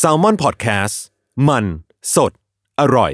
[0.00, 0.96] S a l ม o n PODCAST
[1.48, 1.64] มัน
[2.14, 2.32] สด
[2.80, 3.12] อร่อย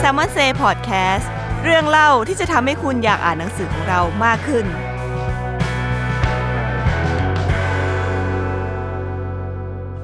[0.00, 1.26] s ซ l m o n Say Podcast
[1.64, 4.64] เรื่องเล่าที่จะทำให้คุณอยากอ่านหนังสือของเรามากขึ้น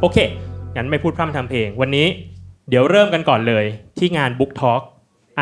[0.01, 0.19] โอเค
[0.77, 2.07] งั้นไม่พูดพร่ำทำเพลง วันนี้
[2.69, 3.65] เดี๋ยวเริ่มกันก่อนเลย
[3.99, 4.83] ที่งาน Book Talk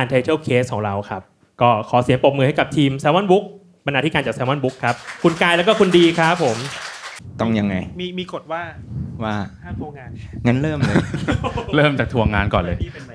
[0.01, 1.23] Untitled Case ของเราครับ
[1.61, 3.45] ก็ขอเสียงปรบมือให้กับทีม s ซ l m o n Book
[3.87, 6.57] บรรณาธิการจาก s ซ l m o n Book ครับ คุณกายแล้วก็คุณดีครับผม
[7.41, 8.63] ต้องยังไง มีมีกฎว่า
[9.25, 10.11] ว่าห้ามโกงงาน
[10.47, 10.97] งั้นเริ่มเลย
[11.77, 13.13] เริ่มจากทวงงานก่อนเลยนี่เป็นไง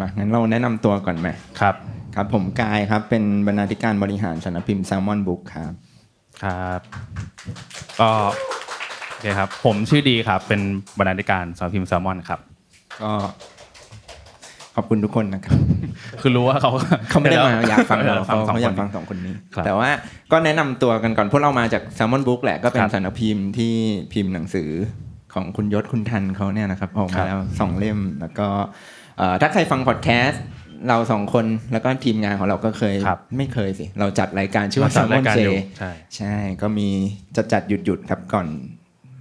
[0.00, 1.28] มางั้นเราแนะนำตัวก่อนไหม
[1.60, 1.74] ครับ
[2.14, 5.72] ครับ ผมกายครับเป็นบรรณาธิการบริหารสำนักพิมพ์ Salmon Book ครับ
[6.42, 6.80] ครับ
[8.00, 8.10] ก็
[9.08, 10.60] โอเคครับ ผมชื่อดีครับ เป็น
[10.98, 12.40] บรรณาธิการสำนักพิมพ์แซลมอนครับ
[13.02, 13.12] ก็
[14.76, 15.58] ขอบคุณทุกคนนะครับ
[16.20, 16.70] คือรู้ว่าเขา
[17.08, 19.90] เขาไม่ได้มาอยากฟังเราฟังเขาสองเขาคอยากนฟังสองคนนี้ครับแต่ว่า
[20.32, 23.74] ก็แนะนำตัวกันก่อนพวกเรามาจาก Salmon Book แหละก็เป็นครับสำนักพิมพ์ที่
[24.12, 24.70] พิมพ์หนังสือ
[25.34, 28.48] ของคุณยศคุณทันเขาเนี่ยนะครับออกครัมาบแล้วสองเล่มแล้วก็
[29.18, 30.42] เอ่อถ้าใครฟังพอดแคสต์
[30.88, 36.88] เราสองคนแล้วก็ทีมงานของเราก็เคยครับไม่เคยสิ เราจัดรายการชื่อว่าจัดราย Salmon การ Say อยู่ใช่ใช่ก็มี
[37.36, 38.46] จะจัดหยุดหยุดๆครับก่อน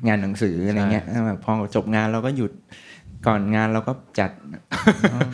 [0.08, 2.52] งานหนังสืออะไรเงี้ยแบบพอจบงานเราก็หยุด
[3.28, 4.32] ก่อนงานเราก็จัด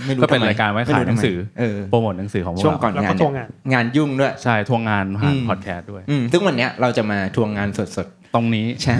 [0.05, 8.95] ไม่รู้ก็เป็นทำไมรายการไว้ม่ขายหนังสือทำไมเออโปรโมทหนังสือของพวกช่วงเราก่อนแล้วงานก็เนี่ตัวยงานงานยุ่งด้วยใช่ทวงงานผ่านอืมพอดแคสต์ด้วยอืมซึ่งวันเนี้ยเราจะมาทวงงานสดตรงนี้ๆใช่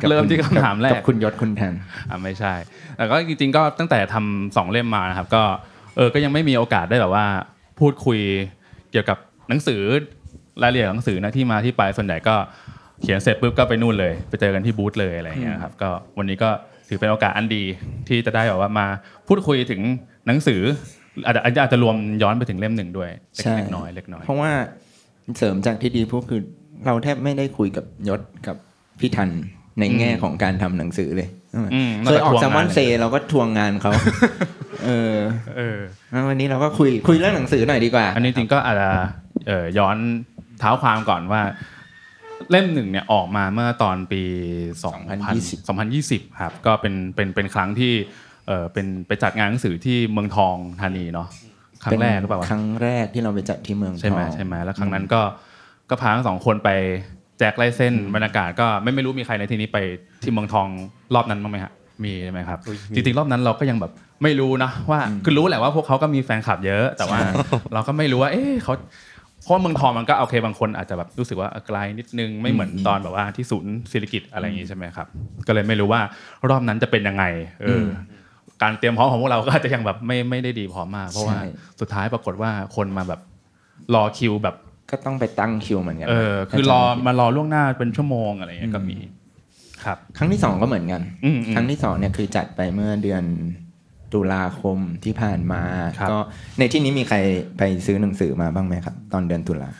[0.00, 1.74] กับเริ่มที่ณคำถามแรกกับคุณยศคุณแทน
[2.10, 2.54] อ่าไม่ใช่
[2.96, 5.42] แต่ก็จริงๆก็ตั้งแต่ทำสองเล่มมานะครับ ก็
[5.96, 7.26] เออก็ยังไม่มีโอกาสได้แบบว่า
[7.80, 8.20] พูดคุย
[8.92, 9.18] เกี่ยวกับ
[9.48, 9.80] หนังสือ
[10.62, 12.36] รายละเอียดของหนังสือนะที่มาที่ไปส่วนใหญ่ก็
[13.02, 16.50] เขียนเสร็จปุ๊บก็ไปนู่นเลย ไปเจอกันที่บูธเลยอะไรอย่างเงี้ยครับก็วันนี้ก็
[16.88, 17.62] ถือเป็นโอกาสอันดี
[18.08, 18.86] ที่จะได้แบบว่ามา
[19.28, 19.80] พูดคุยถึง
[20.26, 20.60] หนังสือ
[21.26, 24.50] อาจจะอาจจะรวมย้อนไปถึงเล่มหนึ่งด้วยเล็กใช่เล็กน้อยเล็กน้อย เพราะว่า
[25.38, 26.40] เสริมจากที่ดีพูดคือ
[26.86, 28.56] เราแทบไม่ได้คุยกับยศกับ
[29.00, 29.28] พี่ทัน
[29.80, 31.28] ในแง่ของการทำหนังสือเลย
[31.74, 33.92] อืมเคยออกทวงแซมมอนงาเซเราก็ทวงงานเขา
[34.84, 35.14] เออ
[35.56, 35.78] เออ
[36.10, 38.88] แล้ววันนี้เราก็คุยคุยเรื่องหนังสือหน่อยดีกว่า อันนี้จริงก็อาจจะ
[39.46, 39.96] เอ่อย้อน
[40.60, 41.42] เท้าความก่อนว่า
[42.50, 44.22] เล่มหนึ่งเนี่ยออกมาเมื่อตอนปี
[44.92, 45.68] 2020
[46.28, 47.92] 2020ครับก็เป็นเป็นเป็นครั้งที่
[48.46, 51.28] เออเป็นไปจัดงานหนังสือที่เมืองทองธานีเนาะ
[51.84, 55.22] ครั้งแรกหรือเปล่าวะครั้งแรกที่เราไปจัดที่เมืองทองใช่ไหมใช่ไหมแล้วครั้งนั้นก็
[55.90, 56.70] ก็พาทั้งสองคนไป
[57.38, 59.78] แจกลายเส้นบรรยากาศก็ไม่ไม่รู้มีใครในที่นี้ไป
[60.22, 60.68] ที่เมืองทอง
[61.14, 61.72] รอบนั้นบ้างไหมฮะ
[62.04, 62.58] มีใช่ไหมครับ
[62.94, 67.18] จริงๆรอบนั้นเราก็ยังแบบไม่รู้นะว่าคือรู้แหละว่าพวกเขาก็มีแฟนคลับเยอะ แต่ว่า
[67.74, 68.72] เราก็ไม่รู้ว่า เอ๊ะเขา
[69.44, 75.06] เพราะว่าเมืองทองมันก็โอเคบางคนอาจจะแบบรู้สึกว่าเออไกลนิดนึงไม่เหมือนตอนแบบว่าที่ศูนย์ศิริกิตอะไรอย่างงี้ใช่ไหมครับ
[75.46, 76.00] ก็เลยไม่รู้ว่า
[76.48, 77.24] รอบนั้นจะเป็นยังไง
[77.62, 77.88] เอออ
[78.62, 81.44] การเตรียมพร้อมของพวกเราก็อาจจะยังแบบไม่ไม่ได้ดีพร้อมมาก เพราะว่าใช่
[81.80, 83.20] สุดท้ายปรากฏว่าคนมาแบบ
[83.94, 84.56] รอคิวแบบ
[84.90, 88.98] ก็ต้องไปตั้งคิวเหมือนกันเออคือรอมารอล่วงหน้าเป็นชั่วโมงอะไรอย่างเงี้ยก็มี
[89.84, 93.22] ครับ ครั้งที่สองก็เหมือนกันอืมอืมครั้งที่สองเนี่ยคือจัดไปเมื่อเดือน
[94.14, 95.62] ตุลาคมที่ผ่านมา
[95.98, 96.18] ครับก็
[96.58, 97.16] ในที่นี้มีใคร
[97.58, 99.70] ไปซื้อหนังสือมาบ้างไหมครับ ตอนเดือนตุลา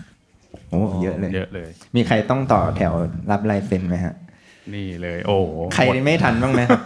[0.70, 2.92] โอ้เยอะเลยเยอะเลย มีใครต้องต่อแถว
[3.30, 4.14] รับลายเซ็นไหมฮะ
[4.74, 6.82] นี่เลย โอ้โหใครไม่ทันบ้างไหมครับ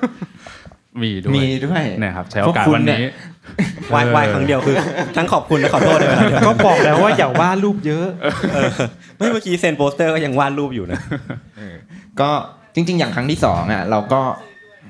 [1.02, 3.12] มีด้วยมีด้วยเนี่ยครับใช้โอกาสพวกคุณวันเนี่ยนี้
[3.94, 4.76] วายวายครั้งเดียวคือ
[5.16, 8.06] ทั้งขอบคุณและขอโทษเลยนะก็บอกแล้วว่าอย่าวาดรูปเยอะ
[8.52, 8.70] เออ
[9.16, 11.00] ไม่เมื่อกี้เซ็นโปสเตอร์ก็ยังวาดรูปอยู่นะ
[12.20, 12.30] ก็
[12.74, 14.20] จริง ๆ อย่างครั้งที่สองอะเราก็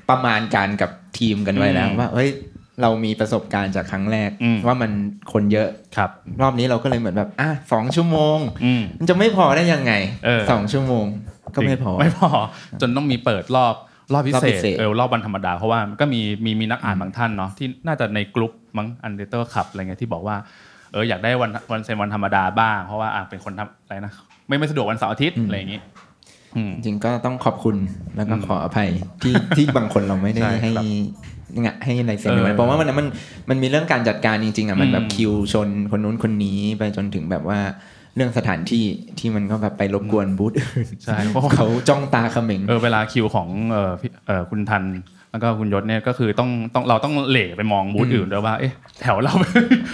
[0.09, 2.29] ประมาณการกับทีมกันไว้แล้วอืมว่าเฮ้ย
[2.81, 4.91] เรามีประสบการณ์จากครั้งแรกอืมว่ามัน
[5.33, 5.67] คนเยอะ
[5.97, 6.09] ครับ
[6.41, 9.93] รอบนี้เราก็เลยเหมือนแบบอะสองชั่วโมงอืมมันจะไม่พอได้ยังไง
[10.25, 11.05] เออสองชั่วโมง
[11.55, 12.29] ก็ไม่พอไม่พอ
[12.81, 13.75] จนต้องมีเปิดรอบ
[14.13, 20.35] รอบพิรอบเศพิษเศษเออรอบวันธรรมดาเพราะว่ามันก็มีมีมีนักอ่านบางท่านเนาะที่น่าจะในกลุ่มมั้ง Untitled Club อะไรเงี้ยที่บอกว่า
[20.91, 24.11] เอออยากได้วันวันเซนวันธรรมดาบ้างเพราะว่าอะเป็นคนทำอะไรนะ
[24.47, 26.08] ไม่ไม่สะดวกวันเสาร์อาทิตย์อืมอะไรอย่างงี้อืม
[26.75, 27.75] จริงๆก็ต้องขอบคุณ
[28.15, 28.89] แล้วก็อืมขออภัย
[29.21, 30.85] ที่ที่บางคนเราไม่ได้ใช่ให้ครับ
[31.63, 33.07] งะให้ลายเซ็นเออไว้เพราะว่ามันมัน
[33.49, 37.59] มันมีเรื่องการจัดการจริงๆอะมันแบบอืมคิวชนคนนู้นคนนี้ไปจนถึงแบบว่า
[38.15, 38.83] เรื่องสถานที่
[39.19, 44.83] ที่มันก็แบบไปรบกวนบูธอื่นใช่เพราะว่าเขาจ้องตาเขม็งเออเวลาคิวของเออพี่เออคุณทัน
[45.31, 49.33] แล้วก็คุณยศเนี่ยก็คือต้องต้องเราต้องเหล่ไปมองบูธอืมอื่นด้วยว่าเอ๊ะแถวเรา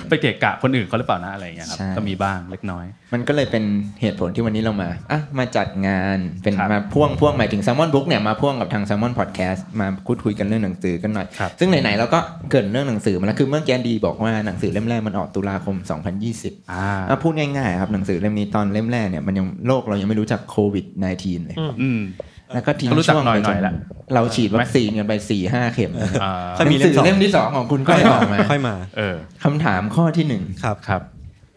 [0.10, 3.64] ไปเกะกะคนอื่นเขาหรือเปล่านะอะไรอย่างเงี้ยครับใช่ก็มีบ้างเล็กน้อย มันก็เลยเป็น
[4.02, 9.62] เหตุผลที่วันนี้เรามาอะมาจัดงานเป็นครับมาพ่วงพ่วงหมายถึง s ซ l m o n Book เนี่ยมาพ่วงกับทาง s ซ l m o n Podcast
[9.80, 15.76] มาพูดคุยกันเรื่องหนังสือกันหน่อยครับซึ่งไหนๆเราก็เกรินเรื่องหนังสือมาแล้วคือเมื่อกี้ดีบอกว่าหนังสือเล่มแรกมันออกตุลาคม
[16.24, 20.86] 2020อ่าอะพูดง่ายๆครับหนังสือเล่มนี้ตอนเล่มแรกเนี่ยมันยังโลกเรายังไม่รู้จักโควิด
[21.16, 22.02] -19 เลยอืม
[22.56, 23.74] แล้วก็ทิ้งก็รู้จักช่วงหน่อยไปหน่อยจละ
[24.14, 31.02] เราฉีดวัคซีนกันไป4ี่ห้าเข็มนะอ่าค่อยมีหนังสือเล่เล่มที่สองของคุณก็ออกมาค่อยมาเออคำถามข้อที่หนึ่งครับครับ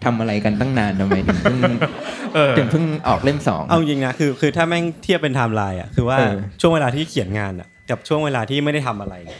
[0.05, 1.61] ทำอะไรกันตั้งนานทำไมถึงเพิ่ง
[2.35, 9.39] เออ ถึงเพิ่งออกเล่มสอง เอาจริงนะคือคือถ้าแม่งเทียบเป็นไทม์ไลน์อะคือว่าเออ ช่วงเวลาที่เขียนงานอะกับช่วงเวลาที่ไม่ได้ทำอะไรเนี่ย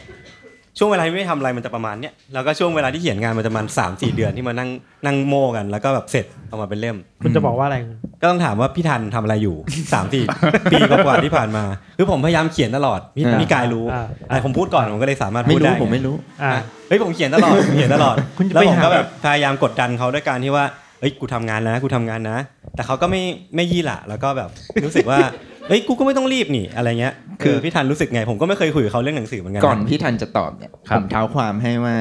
[0.79, 4.69] ช่วงเวลาที่ไม่ได้ทำอะไรมันจะประมาณเนี้ยแล้วก็ช่วงเวลาที่เขียนงานมันจะประมาณสามสี่เดือนที่มานั่ง
[5.05, 7.77] นั่งโม่กัน แล้วก็แบบเสร็จออกมาเป็นเล่ม คุณจะบอกว่าอะไร
[8.21, 9.55] ก็ต้องถามว่าพี่ทันทำอะไรอยู่
[9.93, 10.23] สามสี่
[10.71, 11.63] ปีกว่าๆที่ผ่านมา
[11.97, 16.51] คือผมพยายามเขียนตลอดพี่อ่าพี่กายรู้อ่าอะผมพูดก่อนผมก็เลยสามารถไม่พูดรู้ได้ผมไม่รู้ อ่า
[16.87, 20.65] เฮ้ยผมเขียนตลอดผมเขียนตลอดคุณจะแล้วไปผมหา ก็แบบพยายามกดดันเขาด้วยการที่ว่า
[20.99, 22.37] เอ้ยกูทำงานแล้วนะกูทำงานนะ
[22.75, 23.21] แต่เขาก็ไม่
[23.55, 24.49] ไม่ยี่หละแล้วก็แบบ
[24.85, 25.19] รู้สึกว่า
[25.69, 31.95] เอ้ยกูก็ไม่ต้องรีบนี่อะไรเงี้ยคืคืออพี่ทันรู้สึกไง ผมก็ไม่เคยคุยกับเขาเรื่องหนังสือเหมือนกันะก่อนพี่ทันจะตอบเนี่ยครับผมเท้าความให้ว่า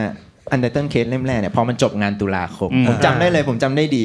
[0.53, 4.05] Untitled Case เล่มแรกเนี่ยพอมันจบงานตุลาคมอืมผมจำได้เลยผมจำได้ดี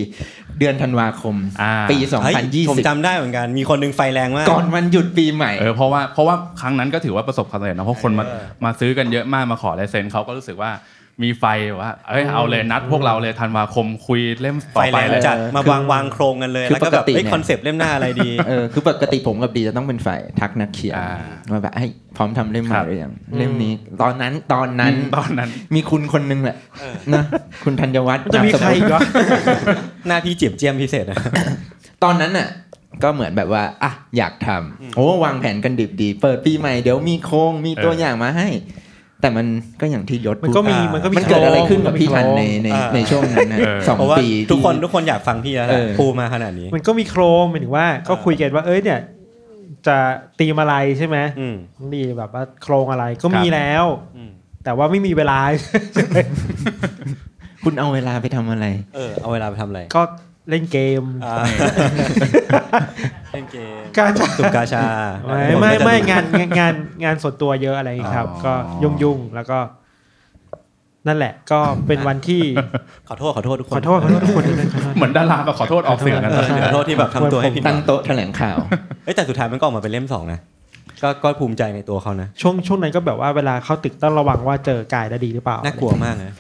[0.60, 2.36] เดือนธันวาคมอ่าปีเฮ้ย
[2.70, 10.72] ผม2020จำได้เหมือนกัน มีคนหนึ่งไฟแรงมาก ก่อนวันหยุดปีใหม่เออเพราะว่าเพราะว่าครั้งนั้นก็ถือว่าประสบความสำเร็จนะเพราะคนมาเออมาซื้อกันเยอะมากมาขอลายเซ็นเขาก็รู้สึกว่า
[11.24, 11.46] มีไฟ
[11.82, 21.08] ว่าเอ้ยเอาเลยนัดพวกเราเลยธันวาคมคุยเล่มต่อไปเลยไฟแรงจัดมาคือวางวางโครงกันเลยคือแล้วก็แบบปกติเอ้ยเนี่ย concept เล่มหน้าอะไรดีเออคือปกติผมกับดีจะต้องเป็นฝ่ายทักนักเขียนอ่า
[21.52, 21.88] ว่าแบบให้
[22.18, 26.58] พร้อมทำเล่มใหม่ครับหรือยังเล่มนี้ ตอนนั้นตอนนั้นตอนนั้น มีคุณคนนึงแหละ
[27.14, 27.24] นะ
[27.64, 29.02] คุณธัญวัฒน์มันจะมีใครอีกวะ
[30.08, 31.18] หน้าพี่เจียมเจียมพิเศษนะ
[32.04, 32.50] ตอนนั้นน่ะ
[33.04, 38.48] ก็เหมือนแบบว่าอะอยากทำโอ้วางแผนกันดิบดี เปิดปีใหม่เดี๋ยวมีโครงมีตัวเออออย่างมาให้
[39.24, 39.48] แต่มัน
[39.82, 49.00] ก็อย่างที่ยศมันพูดก็มีอ่ามัมันก็มีมันเกิดอะไรขึ้นกับพี่ทันในในอ่าในช่วงนั้นนะเออสองเพราะว่าปีทุกคนที่ทุกคนอยากฟังพี่แล้วแหละเออปูมาขนาดนี้ มันก็มีโครงหมายถึงว่าก็คุยกันว่าเอ้ยเนี่ย
[49.88, 49.98] จะ
[50.40, 51.56] ตีมอะไรใช่ไหมอืม
[51.96, 53.86] ดีแบบว่าโครงอะไรก็มีแล้ว
[54.18, 54.32] อืม
[54.64, 55.40] แต่ว่าไม่มีเวลา
[57.64, 58.66] คุณเอาเวลาไปทำอะไร
[58.96, 60.02] เออเอาเวลาไปทำอะไรก็
[60.50, 61.36] เล่นเกมอ่า
[63.32, 64.86] เล่นเกมการจะสุกาชา
[65.28, 66.74] ไม่ไม่ไม่งานงานงาน
[67.04, 68.54] งานส่วนตัวเยอะอะไรอย่างงี้ครับอ๋อก็
[68.84, 69.60] ยุ่งยุ่งๆแล้วก็
[71.08, 72.42] นั่นแหละ ก็เป็นวันที่
[73.08, 78.58] ขอโทษขอโทษทุกคขอนโทษขอโทษทุกคนด้วยขอโทษเหมือนดารามาขอโทษออกเสียงกันเออขอโทษที่แบบทำตัวให้ผิดหวัตั้งงโต๊ะแถลงข่าว
[79.04, 80.40] เอ้ยแต่สุดท้ายมันก็ออกมาเป็นเล่มสองนะ
[81.04, 86.34] ก็ก็ภูมิใจในตัวเขานะช่วงช่วงนั้นก็แบบว่าเวลาเข้าตึกต้องระวังว่าเจอกายได้ดีหรือเปล่าน่ากลัวมากนะ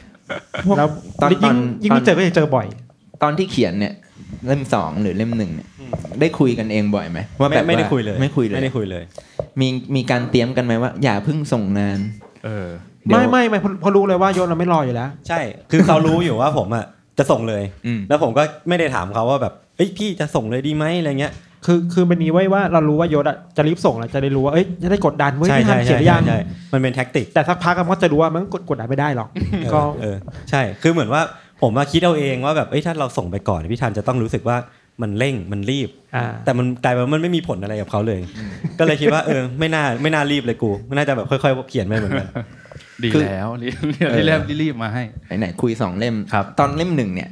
[0.77, 0.87] แล้ว
[1.21, 2.67] ตอนยิ่งตอนยิ่งตอนไม่เจอก็จะเจอบ่อย
[3.23, 3.93] ตอนที่เขียนเนี่ย
[4.47, 5.67] เล่มสองหรือเล่มหนึ่งเนี่ย
[6.19, 9.03] ได้คุยกันเองบ่อยไหมว่าไม่แบบไม่ได้ว่าคุยเลยไม่คุยเลยไม่ได้คุยเลย
[9.61, 11.99] มีมีการเตรียมกันไหมว่า อย่าเพิ่งส่งงาน
[12.45, 12.67] เออ
[13.05, 15.39] เดี๋ยวไม่ไม่ไม่เพราะเพราะรู้เลยว่าโยนเราไม่รออยู่แล้ว ใช่
[15.71, 16.85] คือเขารู้อยู่ว่าผมอะ
[17.17, 21.33] จะส่งเลยอืมแล้วผมก็ไม่ได้ถามเขาว่าแบบเอ้ยพี่จะส่งเลยดีไหมอะไรเงี้ย
[21.65, 26.39] คือคือเป็นนี้ไว้ว่าเรารู้ว่าโยนอะจะรีบส่งแล้วจะได้รู้ว่าเอ้ยจะได้กดดันเว้ยใช่พี่ใช่ทำเขียใช่นหรือยังใช่
[26.73, 29.29] มันเป็นแท็กติกแต่สักพักมันก็จะรู้ว่ามันกดกดดันไม่ได้หรอก
[29.73, 30.17] ก็เออ
[30.49, 31.21] ใช่คือเหมือนว่า
[31.63, 34.57] ผมมาคิดเอาเองว่าแบบเอ้ยถ้าเราส่งไปก่อนพี่ทันจะต้องรู้สึกว่า
[35.01, 38.19] มันเร่งมันรีบอ่าแต่มันกลายเป็นว่ามันไม่มีผลอะไรกับเขาเลย
[38.79, 42.27] ก็เลยคิดว่าเออไม่น่าไม่น่ารีบเลยกูน่าจะแบบค่อยๆเขียนไปเหมือนกัน
[43.03, 45.03] ดีคือแล้วรีบรีบรีบรีบมาให้
[45.39, 47.29] ไหนๆคุยสองเล่มครับตอนเล่มหนึ่งเนี่ย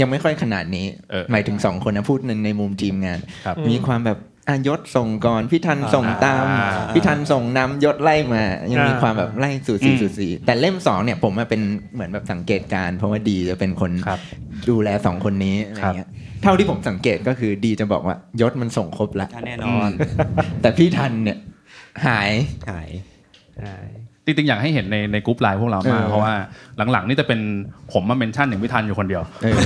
[0.00, 11.60] ยังไม่ค่อยขนาดนี้เออหมายถึงสองคนนะพูดในในมุมทีมงานครับมีความแบบ อายศส่งก่อนพี่ทันส่งตามอ่าพี่ทันส่งนำยศไล่มา ยังมีอ่าความแบบไล่สู่สี่อืมสู่สี่แต่เล่มสองเนี่ยผมมาเป็น
[11.94, 14.20] เหมือนแบบสังเกตการณ์เพราะว่าดีจะเป็นคนครับ
[14.68, 16.08] ดูแลสองคนนี้อะไรเงี้ย
[16.42, 19.90] เท่าที่ผมสังเกตก็คือดีจะบอกว่ายศมันส่งครบแล้วแน่นอน
[20.62, 21.38] แต่พี่ทันเนี่ย
[22.06, 22.30] หาย
[22.70, 22.88] หาย
[24.26, 26.32] จริงๆอยากให้เห็นในในกรุ๊ปไลน์พวกเรามากเออเพราะว่า
[26.92, 27.40] หลังๆนี่จะเป็น
[27.92, 29.56] ผมมา mention ถึงพี่ธัญอยู่คนเดียวเออ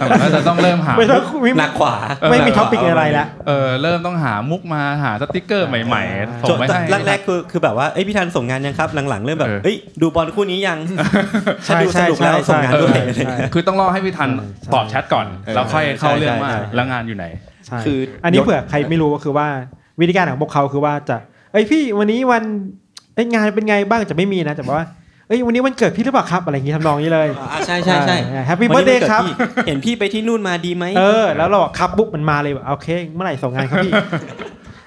[0.00, 1.94] หลังๆก็จะต้องเริ่มหาไม่ต้องไม่หนักขวา
[2.30, 10.78] ไม่มี topic อะไรละเออเริ่มต้องหามุกมาหาสติกเกอร์ใหม่ๆส่งไปให้แรกๆคือคือแบบว่าเอ้ยพี่ธัญส่งงานยังครับหลังๆเริ่มแบบเออเอ้ยดูบอลคู่นี้ยัง
[11.64, 14.28] ใช่ถ้าดูสนุกแล้วใช่ส่งงานใช่ด้วยใช่อะไรเงี้ยคือต้องรอให้พี่ธัญ
[14.74, 17.26] ตอบแชทก่อนเออแล้วค่อยเข้าเรื่องว่าใช่ใช่แล้วงานอยู่ไหน
[17.66, 19.46] ใช่คืออันนี้ยศเผื่อใครไม่รู้ก็คือว่า
[20.00, 21.16] วิธีการของพวกเขาคือว่าจะ
[21.52, 22.44] เอ้ยพี่วันนี้วัน
[23.16, 24.84] เอ้ยงานเป็นไงบ้างจะไม่มีนะแต่ว่า
[25.28, 33.92] เอ้ยวันนี้วันเกิดพี่หรือเปล่าครับอะไรอย่างงี้ทำนองนี้เลยอ่าใช่ใช่ใช่ happy birthday ครับวันนี้วันเกิดพี่เห็นพี่ไปที่นู่นมาดีไหมเออแล้วเราบอกครับปุ๊บมันมาเลยแบบโอเค เมื่อไหร่ส่งงานครับพี่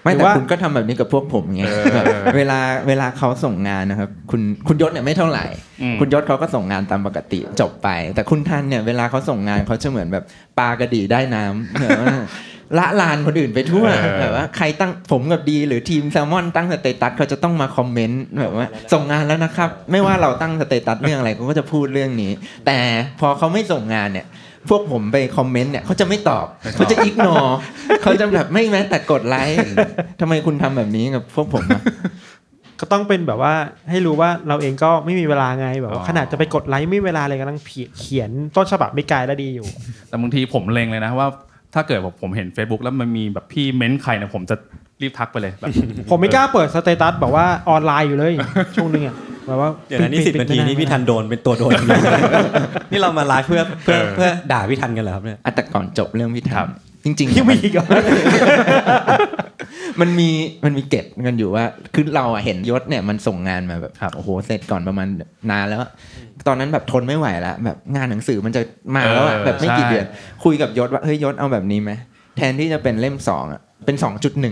[0.03, 1.63] ไม่หรือแต่ว่าคุณก็ทำแบบนี้กับพวกผมไง
[1.93, 2.05] แบบ
[2.37, 5.45] เวลาเวลาเขาส่งงานนะครับ คุณคุณยศเนี่ยไม่เท่าไหร่
[5.81, 10.23] อืมคุณยศเขาก็ส่งงานตามปกติจบไป แต่คุณธัญเนี่ยเวลาเขาส่งงานเขาจะเหมือนแบบ
[10.59, 12.15] ปลากระดี่ได้น้ำแบบว่า
[12.77, 13.85] ระรานคนอื่นไปทั่ว
[14.19, 22.31] แบบว่าใครตั้งผมกับดี หรือทีมแซลมอนตั้ง status เขาจะต้องมา comment แบบว่า ส่งงานแล้วนะครับ ไม่ว่าเราตั้ง status เรื่องอะไรเขาก็จะพูดเรื่องนี้
[22.65, 22.77] แต่
[23.19, 24.27] พอเขาไม่ส่งงานเนี่ย
[24.69, 27.35] พวกผมไป comment เนี่ยเขาจะไม่ตอบเขาจะ ignore
[28.01, 29.57] เขาจะแบบไม่แม้แต่กดไลค์
[30.21, 31.81] ทำไมคุณทำแบบนี้กับพวกผมอะ
[32.79, 33.53] ก็ต้องเป็นแบบว่า
[33.89, 37.59] ให้รู้ว่าเราเองก็ไม่มีเวลาไงแบบว่าอ๋อขนาดจะไปกดไลค์ไม่มีเวลาเลยกำลัง
[37.97, 39.67] เขียนต้นฉบับไม่ไกลแล้วดีอยู่
[40.09, 41.27] แต่บางทีผมเล็งเลยนะว่า
[41.73, 44.55] ถ้าเกิดผมผมเห็น Facebook แล้วมันมีแบบพี่เม้นต์ใครเนี่ยผมจะ
[45.01, 45.69] รีบทักไปเลยแบบ
[46.09, 48.33] ผมไม่กล้าเปิด status แบบว่าออนไลน์อยู่เลย
[48.75, 49.15] ช่วงนึงอะ
[49.47, 51.73] แบบว่าเดี๋ยวนะนี่สิบปิดนาทีไม่ได้นี่พี่ทันโดนเป็นตัวโดน
[52.91, 56.67] นี่เรามาไลฟ์เพื่อเพื่อเพื่อด่าพี่ทันกันเหรอครับเนี่ยอะแต่ก่อนจบเรื่องพี่ครัทับ
[57.03, 57.85] จริงๆยังมีอีกเหรอ
[60.01, 60.29] มันมี
[60.65, 61.63] มันมีเก็บกันอยู่ว่า
[61.93, 65.07] คือเราอะเห็นยศเนี่ยมันส่งงานมาแบบโอ้โหเสร็จก่อนประมาณ
[65.51, 65.81] นานแล้ว
[66.47, 68.61] ตอนนั้นแบบทนไม่ไหวแล้วแบบงานหนังสือมันจะ
[68.95, 70.05] มาแล้วอะเออแบบไม่กี่ใช่เดือน
[70.43, 71.91] คุยกับยศว่าเฮ้ยยศเอาแบบนี้ไหม
[72.37, 73.97] แทนที่จะเป็นเล่มสองอะ เป็น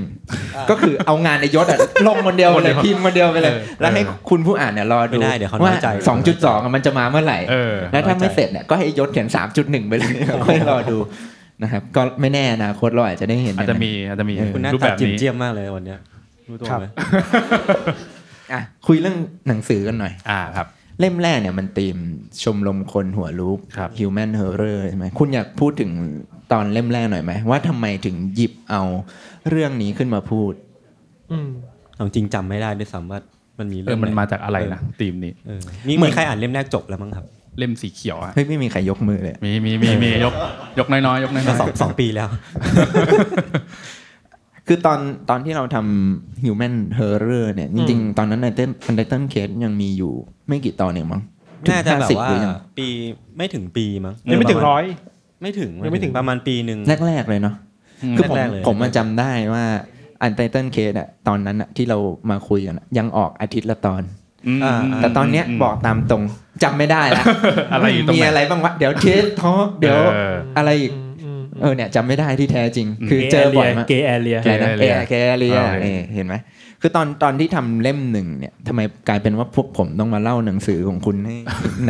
[0.07, 5.88] 2.1 ก็คือเอางานในยศอะลงคนเดียวไปเลยพิมพ์คนเดียวไปเลย แล้วให้คุณผู้อ่านเนี่ยรอดูไม่ได้เดี๋ยวเขาน้ว่าอยใจ
[6.27, 9.27] 2.2อะมันจะมาเมื่อไหร่เออแล้วถ้าไม่เสร็จเนี่ยก็ให้ยศเขียน
[9.60, 10.12] 3.1 ไปเลย
[10.48, 10.98] ค่อยรอดู
[11.63, 16.00] นะครับก็ไม่แน่อนาคตเราอาจจะได้เห็นอาจจะมีอาจจะมีเออคุณหน้ารูปตาแบบจิ้มนี้เจียมมากเลยวันเนี้ย
[16.50, 16.86] รู้ตัวไหม
[18.53, 19.17] อะคุยเรื่อง
[19.48, 20.67] หนังสือกันหน่อยอ่าครับ
[21.00, 21.98] เล่มแรกเนี่ยมันตีม
[22.44, 25.92] ชมรมคนหัวลูกครับ human horror ใช่ไหมคุณอยากพูดถึง
[26.51, 28.82] ตอนเล่มแรกหน่อยไหมว่าทำไมถึงหยิบเอา
[29.50, 30.54] เรื่องนี้ขึ้นมาพูด
[31.32, 31.50] อืม
[31.96, 33.20] เอาจริงจำไม่ได้ด้วยซ้ำว่า
[33.60, 37.25] มันมีเอเรื่อองมันมาจากอะไรนะธีมนี้เออมีเหมืมีอนใครอ่านเล่มแรกจบแล้วมั้งครับ
[37.58, 40.34] เล่มสีเขียวอะเฮ้ยไม่มีใครยกมือเลยมีมีมีมียก
[40.80, 42.27] ยกน้อยๆยกน้อยสองสองปีแล้ว
[44.67, 50.13] คือตอนตอนที่เราทำ human horror เนี่ย จริง ๆ ตอนนั้น Untitled Case ยังมีอยู่
[50.47, 51.21] ไม่กี่ตอนเองมั้ง
[51.71, 52.88] น่าจะแบบ50ว่าหรือยังปี
[53.38, 54.83] ไม่ถึงปีมั้งยังไม่ถึงร้อย
[55.41, 57.55] ไม่ถึงยังไม่ถึงประมาณปีหนึ่งแรก ๆ เลยเนาะ
[58.17, 59.65] คือผมแรกๆเลยผมมาจำได้ว่า
[60.24, 61.97] Untitled Case อะตอนนั้นอะที่เรา
[62.29, 64.01] มาคุยกันอะยังออกอาทิตย์ละตอน
[64.47, 66.24] อืมอ่าแต่ตอนเนี้ยบอกตามตรง
[66.63, 67.24] จำไม่ได้ละ
[67.74, 71.06] อะไรอยู่ตรงไหนมีอะไรบ้างวะเดี๋ยวเทสท้อเดี๋ยวเอออะไรอีกอืมอืม
[71.61, 76.35] เออเนี่ยจำไม่ได้ที่แท้จริงอืมคือเจอบ่อยมากเกย์แอเรียอะไรนะ Gay เอ Area แคเรียโอเคเห็นไหม
[76.81, 81.35] คือตอนตอนที่ทำเล่มหนึ่งเนี่ยทำไมกลายเป็นว่าพวกผมต้องมาเล่าหนังสือของคุณให้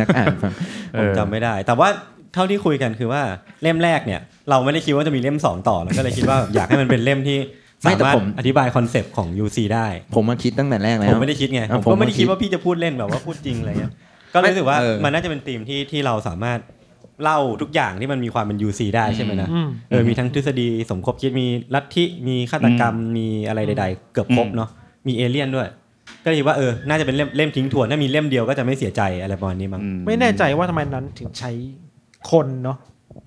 [0.00, 0.52] นักอ่านฟัง
[0.98, 1.88] ผมจำไม่ได้ แต่ว่า
[2.34, 3.22] เท่าที่คุยกันคือว่า
[3.62, 4.20] เล่มแรกเนี่ย
[4.50, 7.38] เราไม่ได้คิดว่าจะมีเล่มสองต่อแล้วก็เลยคิดว่าอยากให้มันเป็นเล่มที่
[7.82, 13.92] ไม่สาแต่มารถผมอธิบายคอนเซปต์ของ UC ได้ ผมมาคิดตั้งแต่แรกแล้ผวมไม่ได้คิดไงอะผมผมก็ไม่ได้ก็คิคิดดว่าพี่จะพูดเล่นแบบว่าพูดจริงอะไรเงี้ย
[14.34, 16.58] ก็รู้สึกว่าเออมันน่าจะเป็นธีมที่ที่เราสามารถ
[17.22, 24.68] เล่าทุกอย่างที่มันมีความเป็น UC ได้ใช่ไหมนะอืมเออมีทั้งทฤษฎีสมคบคิดมีลัทธิมีฆาตกรรมมีอะไรใด ๆ เกือบครบเนาะ
[25.06, 25.68] มีเอเลี่ยนด้วย
[26.22, 31.50] ก็เลยคิดว่าเออน่าจะเป็นเล่มเล่มทิ้งทวนถ้ามีเล่มเดียวก็จะไม่เสียใจอะไรประมาณนี้มั้งอืไม่แน่ใจว่าทำไมนั้นถึงใช้
[32.30, 32.78] คนเนาะ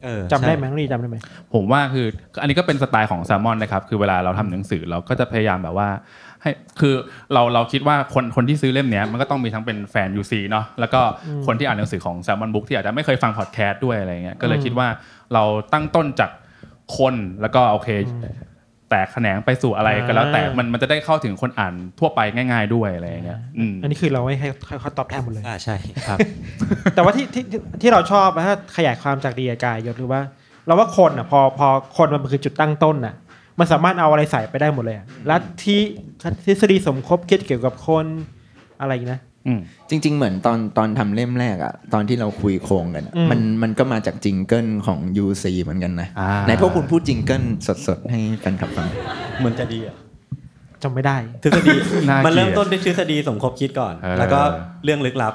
[0.04, 1.18] เออจำได้ใช่ไหมน้องนีจำได้ไหม
[1.54, 2.06] ผมว่าคือ
[2.42, 5.88] อันนี้ก็เป็นสไตล์ของแซลมอนนะครับคือเวลาเราทำหนังสือเราก็จะพยายามแบบว่า
[6.42, 6.94] ให้คือ
[7.34, 11.02] เราเราคิดว่าคนคนที่ซื้อเล่มเนี้ยมันก็ต้องมีทั้งเป็นแฟน UC เนาะแล้วก็
[11.46, 14.88] คนที่อ่านหนังสือของแซลมอนบุ๊กที่อาจจะไม่เคยฟังพอดแคสต์ด้วยอะไรเงี้ยก็เลยคิดว่า
[15.34, 15.44] เรา
[15.74, 16.32] ตั้งต้นจาก
[16.98, 17.90] คนแล้วก็โอเค
[18.90, 25.76] แตกแขนงไปสู่อะไรก็แล้วแต่มันมันจะได้เข้าถึงคนอ่านทั่วไปง่าย ๆด้วยอะไรอย่างเงี้ยอืมอันนี้คือเราให้ให้ให้เขาตอบแทนหมดเลยอ่าใช่
[26.08, 26.18] ครับ
[26.96, 30.22] แต่ว่าที่ที่ที่ที่เราชอบนะถ้าขยายความจากดีกับกายยศหรือว่า
[30.68, 31.68] เราว่าคนอะพอพอ
[31.98, 33.16] คนมันคือจุดตั้งต้นอะ
[33.62, 35.78] มันสามารถเอาอะไรใส่ไปได้หมดเลยอะลัทธิ
[36.46, 38.06] ทฤษฎีสมคบคิดเกี่ยวกับคน
[38.82, 47.44] อะไรอีกนะอืมจริง ๆ เหมือนตอนตอนทำเล่มแรกอะตอนที่เราคุยโครงกันอะอืมมันมันก็มาจากจิงเกิลของ UC เหมือนกันนะอ่าไหนพวกคุณพูดจิงเกิล
[47.88, 48.88] สดๆ ให้แฟนคลับฟัง
[49.40, 49.96] เหมือนจะดีอะ
[50.84, 51.76] จำไม่ได้ทฤษฎี
[52.10, 54.40] น่าเกลียดมันเริ่มต้นด้วยทฤษฎีสมคบคิดก่อนเออแล้วก็
[54.84, 55.34] เรื่องลึกลับ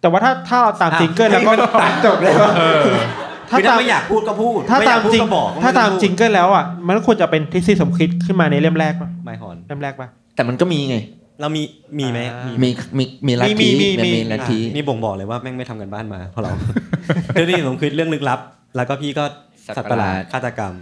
[0.00, 2.50] แต่ว่าถ้าถ้าเราตามจิงเกิลแล้วก็ตัดจบเลยถ้า
[3.58, 10.96] คือตาถ้ามไม่อยากพูดก็พูดถ้าไม่อตายามกพูดจริงก็บอกถ้าตามจริงเกิลแล้วอะมันก็ควรจะเป็นทฤษฎีสมคิดขึ้นมาในเล่มแรกปะไม่หอนเล่มแรกปะแต่มันก็มีไง
[11.40, 11.62] เรามี
[11.98, 12.68] มีไหมอ่ามีมี
[12.98, 16.50] มีมีลัทมีธิมีมีมีลัทธิอะนี่บ่งบอกเลยว่าแม่งไม่ทำกันบ้านมาเพราะเรา
[17.34, 18.40] ทฤษฎีสมคบคิดเรื่องลึกลับ
[18.76, 19.24] แล้วก็พี่ก็
[19.66, 20.72] สัตว์ประหลาดฆาตกรรม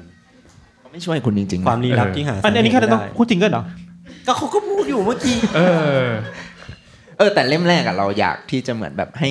[0.92, 3.64] ไม่ช่วยคุณจริงๆนะความลี้ลับเออที่หาอันอันนี้แค่ต้องสาเหตุไม่ได้พูดจริงเกิลเหรอ
[4.26, 5.60] ก็เขาก็พูดอยู่เมื่อกี้เอ
[6.02, 6.06] อ
[7.18, 9.30] เออ แต่เล่มแรกอะเราอยากที่จะเหมือนแบบให้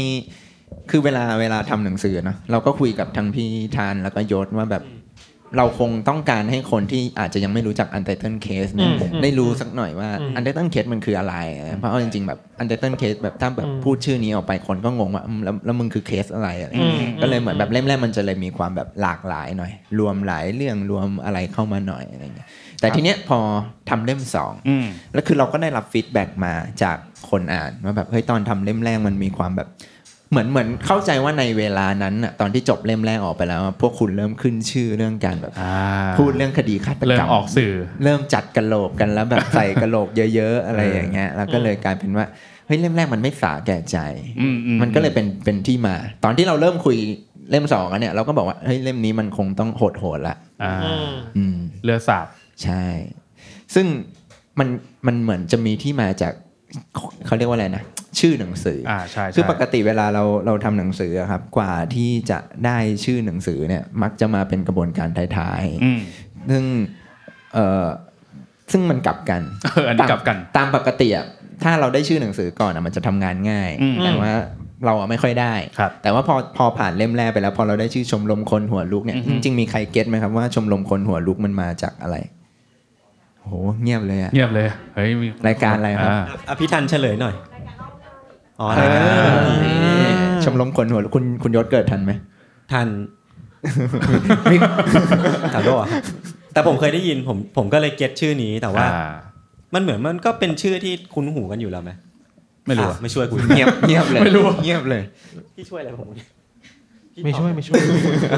[0.91, 4.83] คือเวลาเวลาทำหนังสือเนอะเราก็คุยกับทั้งพี่ทานแล้วก็ยศว่าแบบ
[5.57, 11.35] เราคงต้องการให้คนที่อาจจะยังไม่รู้จัก Untitled Case เนี่ยอืมอืมได้รู้สักหน่อยว่าอืม Untitled Case มันคืออะไร
[11.69, 22.47] นะเพราะเอาจริงๆแบบ Untitled Case แบบถ้าแบบอืมพูดชื่อนี้ออกไปคนก็งงว่าอืมแล้วแล้วมึงคือเคสอะไรอะไรอย่างเงี้ยอืมก็เลยเหมือนแบบเล่มแรกมันจะเลยมีความแบบหลากหลายหน่อย รวมหลายเรื่องรวมอะไรเข้ามาหน่อยอะไรเงี้ย
[22.81, 23.39] แต่ทีเนี้ยพอ
[23.89, 26.53] ทำเล่มสองอืมแล้วคือเราก็ได้รับ feedback มา
[26.83, 26.97] จาก
[27.29, 29.69] คนอ่านว่าแบบเฮ้ยตอนทำเล่มแรกมันมีความแบบ
[30.31, 35.75] เหมือนเหมือนเข้าใจว่าในเวลานั้นอะตอนที่จบเล่มแรกออกไปแล้วอะพวกคุณเริ่มขึ้นชื่อเรื่องการแบบอ่า
[36.19, 42.25] พูดเรื่องคดีฆาตเริ่กรมรมออกสื่อ เริ่มจัดกะโหลกกันแล้วแบบใส่กะโหลกเยอะ ๆ อะไรอย่างเงี้ยแล้วก็เลยกลายเป็นว่า
[42.65, 43.97] เฮ้ยเล่มแรกมันไม่สาแก่ใจ
[44.41, 46.97] อืมอืมมันก็เลยเป็นเป็นที่มา ตอนที่เราเริ่มคุย
[47.51, 52.25] เล่มสองอะเนี่ยเราก็บอกว่าเฮ้ยเล่มนี้มันคงต้องโหดโหดๆละอ่าอืมอืมเลือดสาด
[52.63, 52.83] ใช่
[53.75, 53.85] ซึ่ง
[54.59, 54.67] มัน
[55.07, 56.33] มันเหมือนจะมีที่มาจาก
[57.25, 57.83] เขาเรียกว่าอะไรนะ
[58.19, 66.63] ชื่อหนังสือออ่าใช่ใช่คือปกติเวลาเราเราทำหนังสืออะครับกว่าที่จะได้ชื่อหนังสือเนี่ยมักจะมาเป็นกระบวนการท้ายอืมๆซึ่ง
[67.53, 67.87] เอ่อ
[68.71, 71.25] ซึ่งมันกลับกันเอออันนี้กลับกันตามปกติอะ
[71.63, 74.31] ถ้าเราได้ชื่อหนังสือก่อนอะมันจะทำงานง่ายอืมแต่ว่า
[74.85, 82.15] เราอะไม่ค่อยได้ครับแต่ว่าพอพอผ่านเล่มแรกไปแล้ว พอเราได้ชื่อชมรมคนหัวลุกเนี่ยอือฮึจริงๆมีใครเก็ตไหมครับว่าชมรมคนหัวลุกมันมาจากอะไร
[83.43, 87.35] โหเงียบเลยอะเงียบเลยเฮ้ยมีรายการอะไรครับาอภิทันเฉลยหน่อย
[88.59, 89.03] อ๋อเอรายการ
[90.39, 92.11] อชมรมคนหัวลุกคุณคุณยศเกิดทันไหม
[92.71, 92.87] ทัน
[95.53, 95.87] ถามด้วยเหรอ
[96.53, 99.11] แต่ผมเคยได้ยินผมผมก็เลยเก็ตชื่อนี้แต่ว่า อ่า
[99.73, 101.91] มันเหมือนมันก็เป็นชื่อที่คุ้นหูกันอยู่แล้วไหม
[102.67, 105.01] ไม่รู้อะอะไม่ช่วยกูเงียบเงียบเลยไม่รู้เงียบเลย
[105.55, 106.07] พี่ช่วยอะไรผม
[107.23, 107.79] ไม่ช่วยไม่ช่วย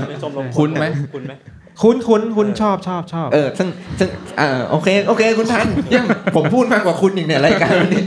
[0.10, 1.34] เป็นชมรมคุ้นไหม คุ้นไหม
[1.82, 3.68] คุ้นคุ้นคุ้นชอบชอบชอบเออซึ่ง
[4.00, 8.04] ซึ่งเออโอเคโอเคคุณทันเยี่ยมผมพูดมากกว่าคุณอีกเนี่ยรายการนี้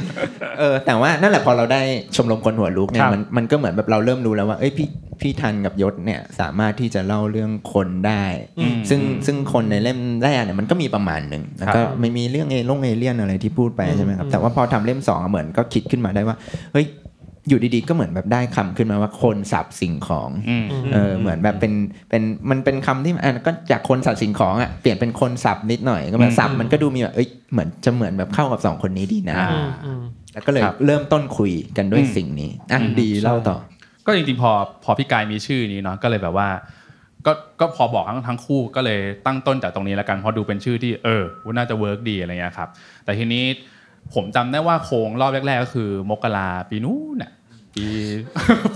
[0.58, 1.82] เออแต่ว่านั่นแหละพอเราได้
[2.16, 4.88] ชมรมคนหัวลุกเนี่ยมันมันก็เหมือนแบบเราเริ่มรู้แล้วว่าเอ้ยพี่
[5.20, 8.24] พี่ทันกับยศเนี่ยสามารถที่จะเล่าเรื่องคนได้
[8.58, 16.36] อืมซึ่งซึ่งคนในเล่มแรกเนี่ยมันก็มีประมาณหนึ่งแล้วก็ไม่มีเรื่องเอลงเอเลี่ยนอะไรที่พูดไปใช่ไหมครับแต่ว่าพอทำเล่มสองอะเหมือนก็คิดขึ้นมาได้ว่า
[16.72, 16.86] เฮ้ย
[17.48, 21.72] อยู่ดีๆก็เหมือนแบบได้คำขึ้นมาว่าคนสับสิ่งของอืมเออเหมือนแบบเป็น
[22.10, 33.56] เป็นมันเป็นคำที่อะก็จากคนสัตว์สิ่งของอะเปลี่ยนเป็นคนสับนิดหน่อยก็แบบสับมันก็ดูมีแบบเอ้ยเหมือนจะเหมือนแบบเข้ากับสองคนนี้ดีนะอ่าอืมอืมแล้วก็เลยครับเริ่มต้นคุยกันด้วยอืมสิ่งนี้อะอืมดีเล่าต่อ
[34.06, 34.50] ก็จริงๆพอ
[34.84, 36.48] พอพี่กายมีชื่อนี้เนาะก็เลยแบบว่า
[37.26, 42.68] ก็ก็พอบอกทั้งทั้งคู่ก็เลยตั้งต้นจากตรงนี้แล้วกันเพราะดูเป็นชื่อที่เออว่าน่าจะเวิร์กดีอะไรเงี้ยครับ
[43.04, 43.44] แต่ทีนี้
[44.14, 47.32] ผมจำได้ว่าโค้งรอบแรกๆก็คือ มกราปีนู้นน่ะ
[47.76, 47.86] ปี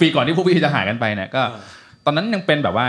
[0.00, 1.42] ปีก่อนที่พวกพี่จะหายกันไปเนี่ยก็
[2.04, 2.86] ตอนนั้นยังเป็นแบบว่า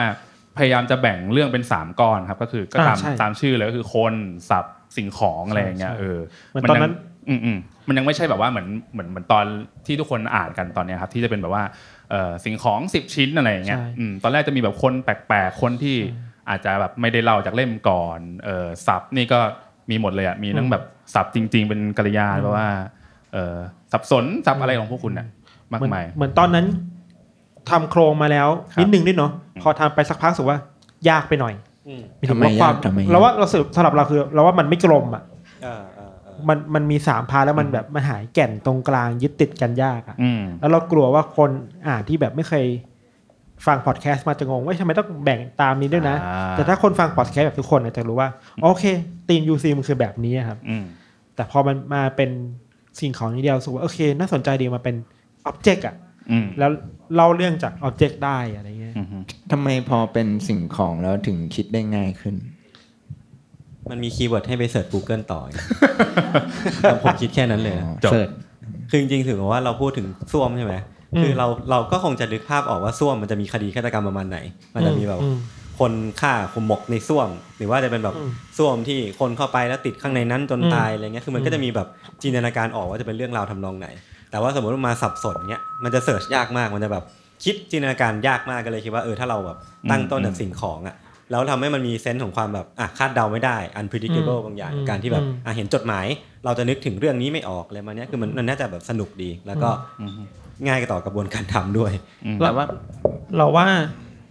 [0.58, 4.14] พยายามจะแบ่งเรื่องเป็นสามก้อนครับก็คือก็ตามอ่าใช่ตามชื่อเลยก็คือคน
[4.50, 4.66] สับ
[4.98, 6.94] สิ่งของอะไรอย่างเงี้ยใช่เออเหมือนตอนนั้น
[7.30, 9.46] อืมอืมมันยังไม่ใช่แบบว่าเหมือนเหมือนเหมือนตอน
[9.86, 11.64] ที่ทุกคนอ่านกันตอนเนี้ยครับที่จะเป็นแบบว่า
[12.12, 15.98] เอ่อสิ่งของสิบชิ้นอะไรอย่างเงี้ยใช่อืมตอนแรกจะมีแบบคนแปลกๆคนที่
[16.50, 19.40] อาจจะแบบไม่ได้เล่าจากเล่มก่อนเออสับนี่ก็
[19.90, 22.68] มีหมดเลยอะมีทั้งแบบสับจริง ๆ เป็นกริยาแปลว่า
[23.34, 23.56] เออ
[23.92, 25.28] สับสนสับอะไรของพวกคุณน่ะ
[25.72, 26.66] มากเหมือนมายเหมือนตอนนั้น
[27.70, 30.58] ทำโครงมาแล้วครับนิดนึงด้วยเนาะพอทำไปสักพักรู้สึกว่า
[31.10, 31.54] ยากไปหน่อย
[31.88, 35.24] อืมหายถึงว่ควทำไมยากทำไมยากเราว่าเราสึกสำหรับเราคือเราว่ามันไม่กลมอะ
[35.66, 41.50] อ่าอ่าอ่ามันมันมีสาม part แล้วมันแบบมันหายแก่นตรงกลางยึดติดกันยากอะอืมแล้วเรากลัวว่าคน
[41.88, 42.66] อ่านที่แบบไม่เคย
[43.66, 48.30] ฟังพอดแคสต์มาจะงงว่าทำไมต้องแบ่งตามนี้ด้วยนะอ่าแต่ถ้าคนฟังพอดแคสต์แบบทุกคนอาจจะรู้ว่า
[48.64, 48.84] โอเค
[49.28, 50.86] ทีม UC มันคือแบบนี้ครับอืม
[51.36, 52.30] แต่พอมันมาเป็น
[53.00, 54.96] สิ่งของนี้เดียวรู้สึกว่าโอเค น่าสนใจดีมาเป็น
[55.46, 55.96] object อะ
[56.32, 56.72] อืมแล้ว
[57.16, 59.08] เล่าเรื่องจาก object ได้อะไรเงี้ยอืม
[59.52, 62.36] ทำไมพอเป็นสิ่งของแล้วถึงคิดได้ง่ายขึ้น
[63.90, 65.56] มันมี keyword ให้ไปเส Google ต่ออีก
[67.04, 68.30] ผมคิดแค่นั้นเลยนะจบ search
[68.90, 70.76] คือจริงๆถือว่าเราพูดถึงส้วมใช่ไหม
[71.22, 74.40] คือเราเราก็คงจะนึกภาพออกว่าส้วมมันจะมีคดีฆาตกรรมประมาณไหน
[74.76, 75.38] มันจะมีแบบอืม
[75.80, 81.88] คนฆ่าคุมหมกในส้วม หรือว่าจะเป็นแบบอืมส้วมที่คนเข้าไปแล้วติดข้างในนั้นจนอืมตายอะไรเงี้ยคือมันก็จะมีแบบ
[82.24, 83.88] จินตนาการออกว่าจะเป็นเรื่องราวทำนองไหน
[84.32, 87.04] แต่ว่าสมมติว่ามาสับสนเนี้ยมันจะ search ยากมากมันจะแบบ
[87.44, 89.58] คิดจินตนาการยากมากก็เลยคิดว่าเออถ้าเราแบบ
[89.92, 90.96] ตั้งต้นจากสิ่งของอะ
[91.32, 96.06] แล้วทำให้มันมีเซนส์ของความแบบอะคาดเดาไม่ได้ unpredictable อืมบางอย่างอืมการที่แบบอืมอะเห็นจดหมาย
[96.46, 99.70] เราจะนึกถึงเรื่องนี้ไม่ออกอะไรมาเนี้ยคือมันมันน่าจะแบบสนุกดีแล้วก็
[100.02, 100.12] อืม
[100.66, 101.92] ง่ายต่อกระบวนการทำด้วย
[102.26, 102.66] อืมแต่ว่า
[103.38, 103.68] เราว่า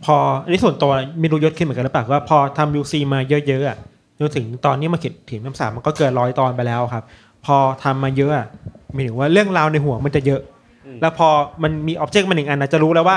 [0.04, 3.78] พออันนี้ส่วนตัวไม่รู้ยศขึ้นเหมือนกันหรือเปล่าว่าพอทำยูซีมาเยอะๆอะ
[4.20, 7.04] จนถึงตอนนี้มาเขียนถึงน้ำสามมันก็เกินร้อยตอนไปแล้วครับ
[7.46, 8.46] พอทำมาเยอะอะ
[8.92, 10.40] หมายถึงว่าเรื่องราวในหัวมันจะเยอะ
[10.86, 11.28] อืมแล้วพอ
[11.62, 13.16] มันมี object มาหนึ่งอันนะจะรู้แล้วว่า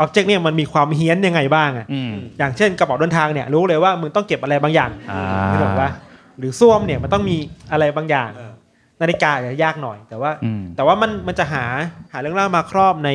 [0.00, 5.90] object เนี่ยมันมีความเฮี้ยนยังไงบ้างอะอืมอย่างเช่นกระเป๋าเดินทางเนี่ยรู้เลยว่ามึงต้องเก็บอะไรบางอย่างอ่าไม่ถูกว่า
[6.38, 7.36] หรือส้วมเนี่ยมันต้องมี
[7.72, 8.52] อะไรบางอย่างเออ
[9.04, 11.64] นาฬิกาอาจจะยากหน่อย แต่ว่าอืมแต่ว่ามันมันจะหา
[12.12, 13.10] หาเรื่องเล่ามาครอบใน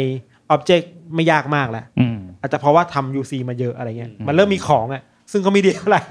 [0.50, 6.02] object ไม่ยากมากแล้วอืมอาจจะเพราะว่าทำ UC มาเยอะอะไรเงี้ยอืมมันเริ่มมีของอะซึ่งก็ไม่ดีเท่าไหร่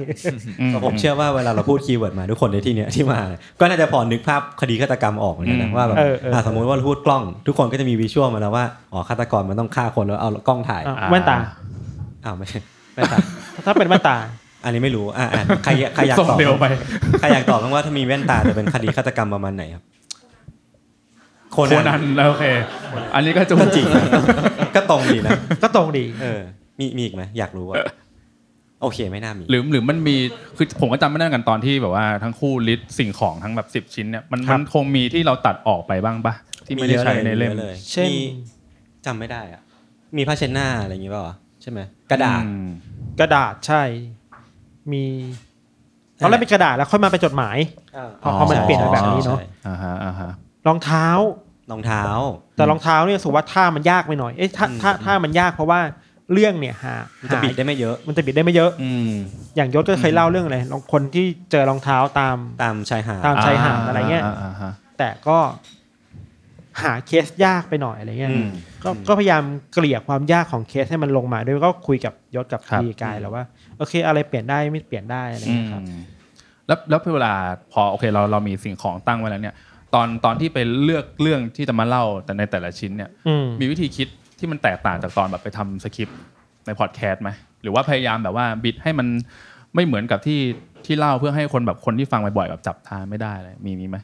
[0.69, 3.21] แต่ผมเชื่อว่าเวลาเราพูด keyword มาทุกคนในที่เนี้ยที่มา
[3.61, 11.37] ก็น่าจะพอนึกภาพคดีฆาตกรรมออกเหมือนกันนะว่าแบบเออเอออะสมมติว่าเราพูดกล้อง ทุกคนก็จะมีวิชวลมาแล้วว่าอ๋อฆาตกรมันต้องฆ่าคนแล้วเอากล้องถ่ายอะแว่นตา
[12.25, 12.61] อ้าวไม่ใช่
[12.95, 13.19] ไม่ใช่
[13.67, 14.17] ถ้าเป็นแว่นตา
[14.69, 16.67] อันนี้ไม่รู้อะอะใครใครอยากส่งตอบเร็วไป
[17.21, 19.85] ใครอยากตอบบ้างว่าถ้ามีแว่นตาจะเป็นคดีฆาตกรรมประมาณไหนครับ
[21.53, 22.45] โคโคนันแล้วโอเค
[23.15, 23.87] อันนี้ก็จุก็จริง
[24.75, 26.41] ก็ตรงดีนะก็ตรงดี เออ
[26.81, 27.77] มีมีอีกไหมอยากรู้ว่า
[28.83, 30.17] โอเคไม่น่ามีหรือหรือมันมี
[30.57, 36.35] คือผมก็จำไม่ได้กันตอนที่แบบว่าทั้งคู่ลิสต์สิ่งของทั้งแบบสิบชิ้นเนี่ยมันครับมันคงมีที่เราตัดออกไปบ้างปะ
[36.67, 38.17] ที่ไม่ได้ใช้ในเล่มยอะเลยเช่นมี
[39.07, 39.63] จำไม่ได้อะ
[40.17, 42.67] มีผ้าเช็ดหน้าอะไรอย่างงี้เปล่าวะใช่ไหมกระดาษอืม
[43.21, 43.83] กระดาษใช่
[44.93, 45.05] มี
[46.23, 47.57] ตอนแรกเป็นกระดาษแล้วค่อยมาเป็นจดหมาย
[48.23, 50.31] พอพอมันเปลี่ยนไปแบบนี้เนาะใช่อ่าฮะอ่าฮะ
[50.67, 51.09] รองเท้า
[51.71, 52.03] รองเท้า
[52.55, 55.81] แต่รองเท้าเนี่ยรู้สุว่าท่ามันยากไปหน่อยเอ๊ะถ้าอืมถ้าถ้ามันยากเพราะว่า
[56.33, 59.13] เรื่องเนี่ยหามันจะหาบิดได้ไม่เยอะ มันจะบิดได้ไม่เยอะ อืม
[59.57, 65.39] อย่างยศก็เคยเล่าเรื่องอะไรลองคนที่เจอรองเท้าตามตามชายหาดตามชายหาดอะไรเงี้ยาาฮะแต่ก็
[66.83, 68.49] หาเคสยากไปหน่อยอะไรเงี้ยอืม
[68.85, 73.45] ก็ก็พยายามเกลี่ยความยากของเคสให้มันลงมาด้วยก็คุยกับยศกับครับพีกายแล้วว่า
[73.79, 75.83] โอเค อะไรเปลี่ยนได้ไม่เปลี่ยนได้อะไรอืเงี้มยครับ
[76.67, 77.35] แล้วแล้วเวลา
[77.73, 79.55] พอโอเคเราเรามีสิ่งของตั้งไว้แล้วเนี่ย
[79.95, 86.19] ตอนตอนที่ไปเลือกเรื่องที่จะมาเล่าแต่ในแต่ละชิ้นเนี่ยอืมมีวิธีคิดที่มันแตกต่างจากตอนแบบไปทำสคริปต์
[86.67, 87.31] ในพอดแคสต์ไหม
[87.63, 89.07] หรือว่าพยายามแบบว่าบิดให้มัน
[89.75, 90.41] ไม่เหมือนกับที่
[90.87, 93.97] ที่เล่าเพื่อให้คนแบบคนที่ฟังบ่อยๆแบบจับทางไม่ได้เลยมีมีไหม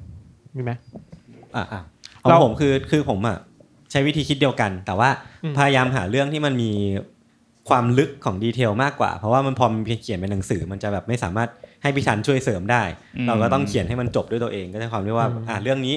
[0.56, 0.70] มีไหม
[1.56, 1.82] อะอะ
[2.24, 3.37] ของเราผมคือคือผมอะ
[3.90, 5.08] ใช้วิธีคิดเดียวกัน แต่ว่า
[5.44, 6.72] อืมพยายามหาเรื่องที่มันมี
[7.68, 11.48] ความลึกของดีเทลมากกว่า เพราะว่ามันพอมันเขียนเป็นหนังสือ มันจะแบบไม่สามารถ
[11.82, 12.82] ให้พี่ชันช่วยเสริมได้
[13.16, 15.94] อืมเราก็ต้องเขียนให้มันจบด้วยตัวเองก็จะความที่ว่าอะเรื่องนี้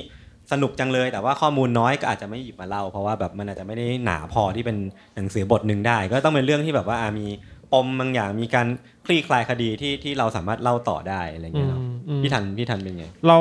[0.52, 4.78] สนุกจังเลย แต่ว่าข้อมูลน้อยก็อาจจะไม่หยิบมาเล่าเพราะว่าแบบมันอาจจะไม่ได้หนาพอที่เป็น
[5.16, 7.28] หนังสือบทหนึ่งได้ ก็ต้องเป็นเรื่องที่แบบว่าอะมี
[7.74, 8.68] ปมบางอย่างมีการ
[9.06, 13.38] คลี่คลายคดีที่ที่เราสามารถเล่าต่อได้อะไรอย่างอืเงี้ยมเนาะอืม พี่ทันพี่ทันเป็นไง เรา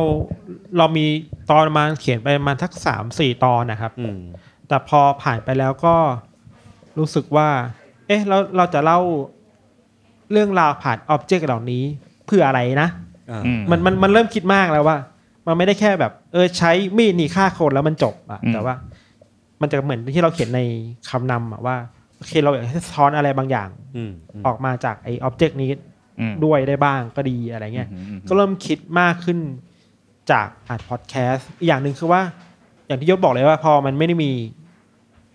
[0.78, 1.06] เรามี
[1.50, 4.20] ตอนประมาณเขียนไปประมาณทักสามสี่ตอนนะครับ อืม
[4.68, 5.94] แต่พอผ่านไปแล้วก็
[6.98, 7.48] รู้สึกว่า
[8.06, 9.00] เอ๊ะเราเราจะเล่า
[10.32, 11.82] เรื่องราวผ่านอ็อบเจกต์เหล่านี้
[12.26, 12.88] เพื่ออะไรนะ
[13.30, 14.96] อ่าอืมันมันมันเริ่มคิดมากแล้วว่า
[15.46, 18.74] มันไม่ได้แค่แบบ เออใช้มีดนี่ฆ่าคนแล้วมันจบอะอืม แต่ว่า
[19.60, 20.60] มันจะเหมือนที่เราเขียนใน
[21.10, 21.76] คำนำอะว่า
[22.16, 25.70] โอเคเราอยากให้สะท้อนอะไรบางอย่าง อืมอืม ออกมาจากไอ้อ็อบเจกต์นี้
[26.20, 29.38] อืม ด้วยได้บ้างก็ดีอะไรเงี้ยอืมอืม ก็เริ่มคิดมากขึ้น
[30.30, 32.20] จากอัดพอดแคสต์อีกอย่างหนึ่งคือว่า
[32.86, 34.30] อย่างที่ยศบอกเลยว่าพอมันไม่ได้มี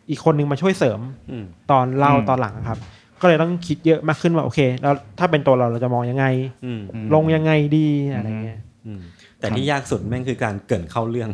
[0.09, 0.99] อีกคนนึงมาช่วยเสริม
[1.31, 2.79] อืม ตอนเล่าตอนหลังอะครับ
[3.21, 6.25] ก็เลยต้องคิดเยอะมากขึ้นว่าโอเค แล้วถ้าเป็นตัวเราเราจะมองยังไง
[6.65, 9.01] อืมอืม ลงยังไงดีอะไรเงี้ย อืม
[9.41, 11.29] แต่ที่ยากสุดแม่งคือการเกรินเข้าเรื่อง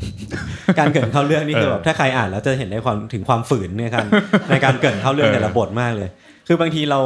[0.80, 4.06] การเกรินเข้าเรื่องนี่คือแบบถ้าใครอ่านแล้วจะเห็นได้ความถึงความฝืนเนี่ยครับ
[4.50, 6.10] ในการเกรินเข้าเรื่องแต่ละบทมากเลย
[6.48, 7.00] คือบางทีเรา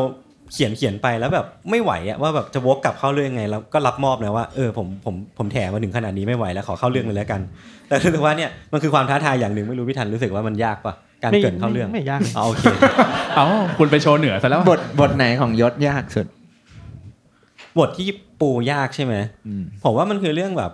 [0.53, 7.41] เขียนเขียนไปแล้วแบบไม่ไหวอะว่าแบบจะวกกลับเข้าเรื่องยังไงแล้วก็รับมอบนะว่าเออผมผมผมแถมาถึงขนาดนี้ไม่ไหวแล้วขอเข้าเรื่องเลยแล้วกัน
[7.87, 12.63] แต่รู้สึกว่าเนี่ยมันคือความท้าทายอย่างหนึ่งไม่รู้พี่ทันรู้สึกว่ามันยากปะการเกริ่นเข้าเรื่องไม่ไม่ยากอ๋อโอเค
[13.35, 13.45] เอ้า
[13.79, 16.27] คุณไปโชว์เหนือซะแล้วบทบทไหนของยศยากสุด
[17.79, 18.07] บทที่
[18.41, 19.15] ปูยากใช่ไหม
[19.47, 20.71] อืมผมว่ามันคือเรื่องแบบ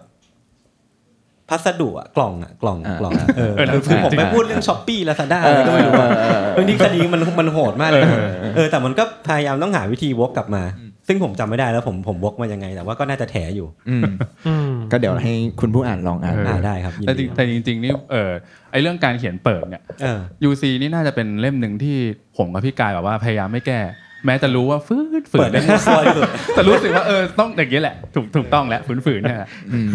[1.50, 6.10] พัสดุอะกล่องอะกล่องอ่ากล่องอะเออเออคือคือผมจริงๆไปพูดเรื่อง Shopee Lazada อะไรก็ไม่รู้อะ
[6.58, 8.20] บางทีคดีมันมันโหดมากเลยนะ
[8.56, 10.64] เออแต่มันก็พยายามต้องหาวิธีวกกลับมา
[11.08, 14.04] ซึ่งผมจำไม่ได้แล้วผมผมวกมายังไง แต่ว่าก็น่าจะแถอยู่อืม
[14.48, 18.32] อืมก็เดี๋ยวให้คุณผู้อ่านลองอ่านเอออ่าได้ครับยินแต่จดีริงแต่จริง ๆ นี่เออ
[18.72, 21.98] ไอเรื่องการเขียนเปิดเนี่ยเออ UC นี่น่าจะเป็นเล่มหนึ่งที่
[22.38, 23.80] ผมกับพี่กายแบบว่าพยายามไม่แก้
[24.26, 29.38] แม้จะรู้ว่าฝืนฝืเปินดได้มั่วซั่วที่สุด แต่รู้สึกว่าเออต้องอย่างนี้แหละ ถูกถูกต้องแล้วฝืนฝืนเนี่ย
[29.74, 29.94] อืม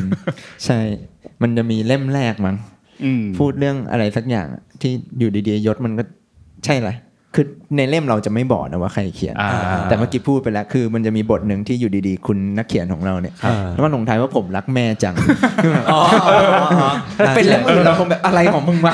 [0.65, 0.81] ใช่
[1.43, 2.57] มันจะมีเล่มแรกมั้ง
[3.05, 6.03] อืมพูดเรื่องอะไรสักอย่างอะที่อยู่ดีๆยศมันก็
[6.67, 6.97] ใช่เลย
[7.37, 9.51] คือในเล่มเราจะไม่บอกนะว่าใครเขียน อ่า
[9.89, 15.15] แต่เมื่อกี้พูดไปแล้วคือมันจะมีบทหนึ่งที่อยู่ดีๆ คุณนักเขียนของเราเนี่ยครับแล้วก็ลงท้ายว่าผมรักแม่จัง
[15.93, 16.39] อ๋ออ๋อ
[16.83, 16.91] อ๋อ
[17.37, 18.93] เป็นเล่มอื่นเราคงแบบอะไรของมึงวะ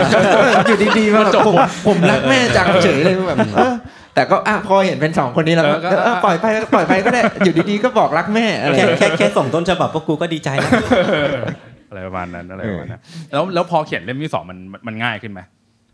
[0.69, 3.75] อยู่ดีๆมาจบผมผมรักแม่จังเฉยเลยแบบเออ
[4.19, 10.73] แต่ก็อะพอเห็นเป็นสองคนนี้แล้วก็เออก็เออปล่อยไปปล่อยไปก็ได้อยู่ดีๆก็บอกรักแม่อะไรแค่แค่แค่ส่งต้นฉบับพวกกูก็ดีใจแล้ว
[11.89, 13.01] อะไรประมาณนั้นอะไรประมาณนั้น
[13.33, 15.41] แล้วแล้วพอเขียนเล่มที่สองมันมันง่ายขึ้นไหม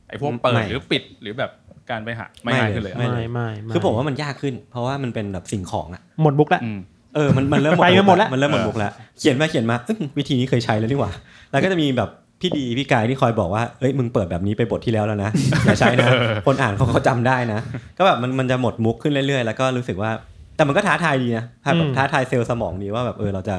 [0.09, 1.51] ไอ้พวกเปิดไม่หรือปิดหรือแบบ
[1.91, 6.79] การไปหาไม่ไม่ง่ายเลยขึ้นเลยไม่ไม่ไม่ไคือผมว่ามันยากขึ้น เพราะว่ามันเป็นแบบสิ่งของอะหมดบุ๊กแล้วอืม
[7.15, 11.11] เออมันมันเริ่มไปมาหมดแล้วมันเริ่มหมดมุกแล้วเขียนมาเขียนมาเอ้ยวิธีนี้เคยใช้แล้วนี่หว่า
[11.51, 12.11] แล้วก็จะมีแบบ
[12.45, 15.31] พี่ดีพี่กายที่คอยบอกว่าเอ้ยมึงเปิดแบบนี้ไปบทที่แล้วแล้วนะ
[15.65, 16.09] อย่าใช้นะ
[16.47, 17.61] คนอ่านเขาเขาจำได้นะ
[17.99, 20.11] ก็แบบมันมันจะหมดมุกขึ้นเรื่อยๆ แล้วก็รู้สึกว่า
[20.57, 23.57] แต่มันก็ท้าทายดีนะท้าแบบท้าทายเซลล์สมองดีว่าแบบเออเราจะ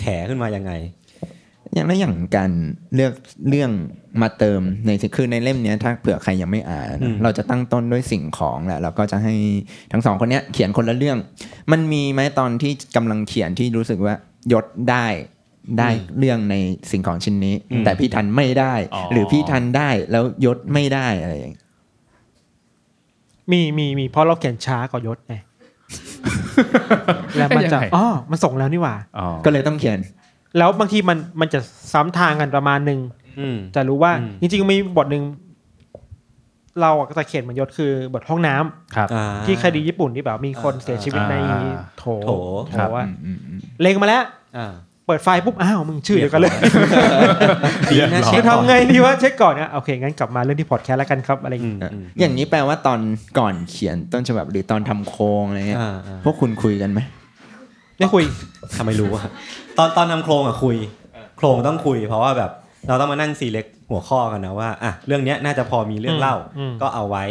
[0.00, 0.72] แถขึ้นมายังไง
[1.74, 2.50] อย่างแล้วอย่างการ
[2.94, 3.12] เลือก
[3.48, 3.70] เรื่อง
[4.22, 9.34] มาเติมในคือในเล่มเนี้ยถ้าเผื่อใครยังไม่อ่านอืมเราจะตั้งต้นด้วยสิ่งของแหละแล้วก็จะให้
[9.92, 11.18] ทั้งสองคนเนี้ยเขียนคนละเรื่อง
[11.72, 14.14] มันมีไหมตอนที่กำลังเขียนที่รู้สึกว่า
[14.52, 15.06] ยศได้
[15.78, 16.56] ได้เรื่องใน
[16.90, 21.64] สิ่งของชิ้นนี้ แต่พี่ทันไม่ได้อ๋อหรือพี่ทันได้แล้วยศไม่ได้อะไรอย่างเงี้ย
[23.52, 25.34] มีมีมีเพราะเราเขียนช้ากว่ายศไง
[27.38, 29.98] แล้วมันจะยังไงอ๋อมันส่งแล้วนี่หว่าอ๋อก็เลยต้องเขียน
[30.58, 31.60] แล้วบางทีมันมันจะ
[31.92, 33.00] ซ้ำทางกันประมาณหนึ่ง
[33.38, 35.24] อืมจะรู้ว่าอืมจริงๆมีบทหนึ่ง
[36.80, 41.60] เราอะก็จะเขียนเหมือนยศคือบทห้องน้ำครับอ่าที่คดีญี่ปุ่นที่แบบมีคนเสียชีวิตในอ่า
[41.98, 42.30] โถโถ
[42.68, 44.22] โถครับอะอืมอืมอืมเล็งมาแล้ว
[44.56, 44.72] อ่า
[45.06, 46.52] เปิดไฟล์ปุ๊บอ้าวมึงชื่อเดียวกันเลย
[47.92, 53.00] ดีนะเช็จะคก่อนทำไงดีวะเช็คก่อนนะโอเคงั้นกลับมาเรื่องที่พอดแคสต์แล้วกันครับอะไรอย่างอืงี้มอะอืมอย่างนี้แปลว่าตอน
[53.38, 57.00] ก่อนเขียนต้นฉบับหรือตอนทำโครงอะไรเงี้ยอ่าอ่าพวกคุณคุยกันไหม
[57.98, 58.24] ได้คุย
[58.78, 59.22] ทำไมรู้อะ
[59.78, 60.76] ตอนตอนทำโครงอะคุย
[61.38, 62.50] โครงต้องคุย เพราะว่าแบบ
[62.88, 67.24] เราต้องมานั่งซีเล็กหัวข้อกันนะว่าอะเรื่องเนี้ยน่าจะพอมีเรื่องเล่าอืมก็เอาไว้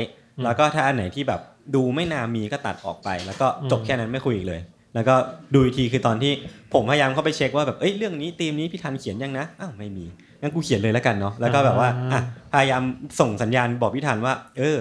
[0.43, 1.41] แล้วก็ถ้าอันไหนที่แบบ
[1.75, 4.61] ดูไม่นามีก็ตัดออกไป แล้วก็จบแค่นั้นไม่คุยอีกเลย
[4.95, 5.15] แล้วก็
[5.53, 6.31] ดูอีกทีคือตอนที่
[6.73, 10.05] ผมพยายามเข้าไปเช็คว่าแบบเอ้ยเรื่องนี้ธีมนี้พี่ทันเขียนยังนะอ้าวไม่มี
[10.41, 12.21] งั้นกูเขียนเลยแล้วกันเนาะแล้วก็แบบว่าอะ
[12.53, 12.83] พยายาม
[13.19, 14.77] ส่งสัญญาณบอกพี่ทันว่า เออ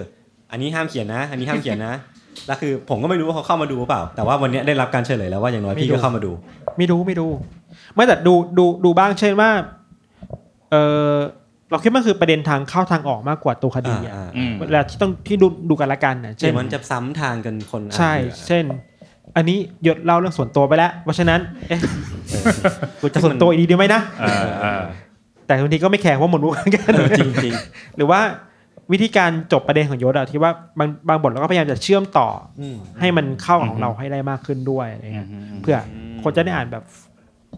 [0.51, 1.93] อันนี้ห้ามเขียนนะ อันนี้ห้ามเขียนนะ
[2.47, 6.31] แล้วคือผมก็ไม่รู้ว่าเขาเข้ามาดูหรือเปล่า แต่ว่าวันเนี้ยได้รับการเฉลยแล้วว่าอย่างน้อยพี่ก็เข้ามาดู
[6.77, 7.27] ไม่ดูไม่ดู
[7.95, 9.49] ไม่แต่ดูดูดูบ้างเช่นว่า
[10.71, 10.75] เอ
[11.13, 11.15] อ
[11.71, 18.65] เราคิดว่าคือประเด็นทางเข้าทางออกมากกว่าตัวคดีอะอ่าอืมเวลาที่ต้องที่ดูดูกันละกันนะเช่เช่นนมันจะซ้ำทางกันคนอ่านใช่อยู่อะเช่น
[19.35, 21.79] อันนี้หยดเล่าเรื่องส่วนตัวไปแล้ว เพราะฉะนั้นเอ๊ะ
[23.01, 24.83] กูจะส่วนตัวอีกดีดีไหมนะเออเออ
[25.47, 27.53] แต่บางทีก็ไม่แคร์ว่าหมดรู้กันเออจริงจริง
[27.97, 28.19] หรือว่า
[28.91, 35.27] วิธีการจบประเด็นของยศอะที่ว่าบางบางบทเราก็พยายามจะเชื่อมต่อๆอืมให้มันเข้ากับของเราให้ได้มากขึ้นด้วยอะไรเงี้ย
[35.61, 35.77] เพื่อ
[36.23, 36.83] คนจะได้อ่านแบบ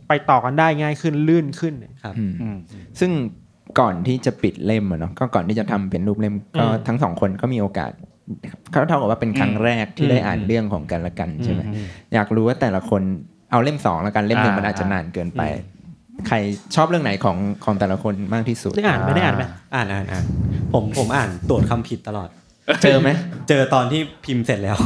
[0.07, 1.73] ไปต่อกันได้ง่ายขึ้นลื่นขึ้น
[2.17, 2.57] อืมอืม
[2.99, 3.11] ซึ่ง
[3.79, 7.91] ก่อนที่จะปิดเล่มอะเนาะก็ก่อนที่จะทำเป็นรูปเล่มก็อืมทั้งสองคนก็มีโอกาส
[8.71, 13.01] เขาเท่ากับว่าเป็นครั้งแรกที่ได้อ่านอืมเรื่องของกันและกันใช่ไหมอืมอยากรู้ว่าแต่ละคน
[13.51, 15.41] เอาเล่มสองแล้วกันเล่มหนึ่งอ่ามัมันอาจจะนานเกินไป
[16.27, 16.35] ใคร
[16.75, 19.43] ชอบเรื่องไหนของของแต่ละคนมากที่สุดได้อ่านไหมได้อ่านไหม
[19.75, 20.23] อ่านอ่านอ่าน
[20.73, 22.29] ผมผมอ่านตรวจคำผิดตลอด
[22.83, 23.09] เจอไหม
[23.49, 24.77] เจอตอนที่พิมพ์เสร็จแล้ว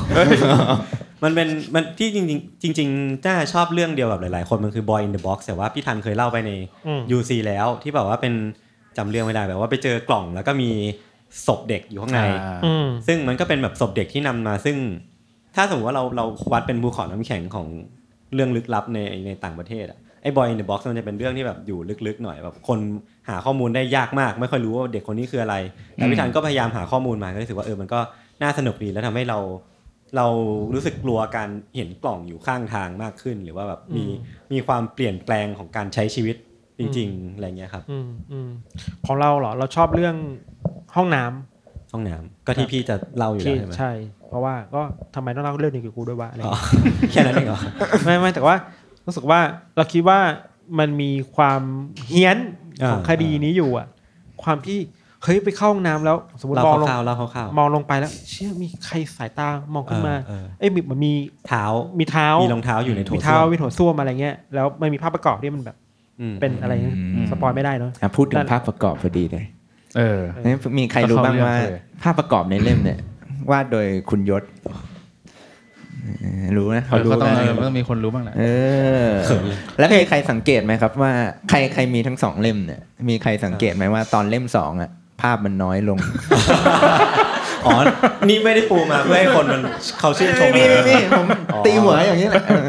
[1.23, 6.51] มันเป็นมันที่จริงๆจริงๆจ้าชอบเรื่องเดียวกับหลายๆ คนมันคือ Boy in the Box แต่ว่าพี่ทันเคยเล่าไปใน
[6.87, 8.33] อืม UC แล้วที่แบบว่าเป็น
[8.97, 10.69] จำเรื่องไม่ได้แบบว่าไปเจอกล่องแล้วก็มี
[11.47, 12.21] ศพเด็กอยู่ข้างใน
[12.65, 14.77] อืม ซึ่งมันก็เป็นแบบศพเด็กที่นำมา ซึ่ง
[15.55, 17.67] ถ้าสมมติว่าเราเราวัดเป็นภูเขาน้ำแข็งของ
[18.33, 22.79] เรื่องลึกลับในในต่างประเทศอะไอ้ Boy in the Box มันจะเป็นเรื่องที่แบบอยู่ลึกๆหน่อยแบบคน
[23.29, 25.55] หาข้อมูลได้ยากมาก ไม่ค่อยรู้ว่าเด็กคนนี้คืออะไร
[25.95, 27.99] แต่พี่ทันก็พยายามหาข้อมูลมาก็รู้สึกว่าเออมันก็
[28.43, 29.39] น่าสนุกดีแล้วทำให้เรา
[30.17, 30.27] เรา
[30.73, 34.05] รู้สึกกลัวการเห็นกล่องอยู่ข้างทางมากขึ้น หรือว่าแบบมี
[34.51, 36.35] มีความเปลี่ยนแปลงของการใช้ชีวิต
[36.77, 38.49] จริง ๆอะไรเงี้ยครับ อืมอืม
[39.05, 40.15] ของเราเหรอเราชอบเรื่อง
[40.95, 43.91] ห้องน้ำห้องน้ำก็ที่พี่จะเล่าอยู่แล้ที่วใช่ไหมใช่
[44.29, 44.81] เพราะว่าก็
[45.15, 46.57] ทำไมต้องเล่าเรื่องนี้กับกูด้วยวะอะไรอ๋อ
[46.99, 47.59] เงี้ยแค่นั้นเองเหรอ
[48.03, 48.55] ไม่ไม่แต่ว่า
[49.05, 49.39] รู้สึกว่า
[49.77, 50.19] เราคิดว่า
[50.79, 51.61] มันมีความ
[52.07, 52.37] เฮี้ยน
[52.89, 53.87] ของอ่าคดีนี้อยู่อะ
[54.43, 54.79] ความที่
[55.23, 61.13] เฮ้ยไปเข้าห้องน้ำแล้ว สมมติเล่ามองลงคร่าวๆเล่าคร่าวมองลงไปแล้ว เชี่ยมีใครสายตามองๆขึ้นมาเออเอ้ยมีเหมือนมี
[61.47, 61.63] เท้า
[61.99, 65.77] มีเท้ามีมีรองเท้าอยู่ในโถมีเท้าส้วมมีโถส้วมอะไรเงี้ยแล้วมันมีภาพประกอบที่มันแบบ
[66.19, 69.45] อืมเป็นอะไรเงี้ยอืมสปอยไม่ได้เนาะอะพูดถึนั่งนภาพประกอบพอดีเลย
[69.97, 72.99] เออเอ้ยมีใครรู้บ้างว่าเข้าเรื่องเลยภาพประกอบในเล่มเนี่ย
[73.51, 74.43] วาดโดยคุณยศ
[76.21, 78.43] เออรู้นะเขาเออรู้ก็ต้องนะเออมันต้องมีคนรู้บ้างแหละเอ
[79.05, 79.09] อ
[79.77, 81.11] แล้วมีใครสังเกตไหมครับว่า
[81.49, 84.89] ใครใครมีทั้งสองเล่มเนี่ย มีใครสังเกตไหมว่าตอนเล่มสองอะ
[85.21, 85.97] ภาพมันน้อยลง
[87.65, 87.75] อ๋อ
[88.29, 89.61] นี่ไม่ได้ปูมาเพื่อให้คนมัน
[89.99, 92.67] เขาชื่นชมนี่นี่นี่ผมอ๋อตีหัวอย่างนี้แหละเออ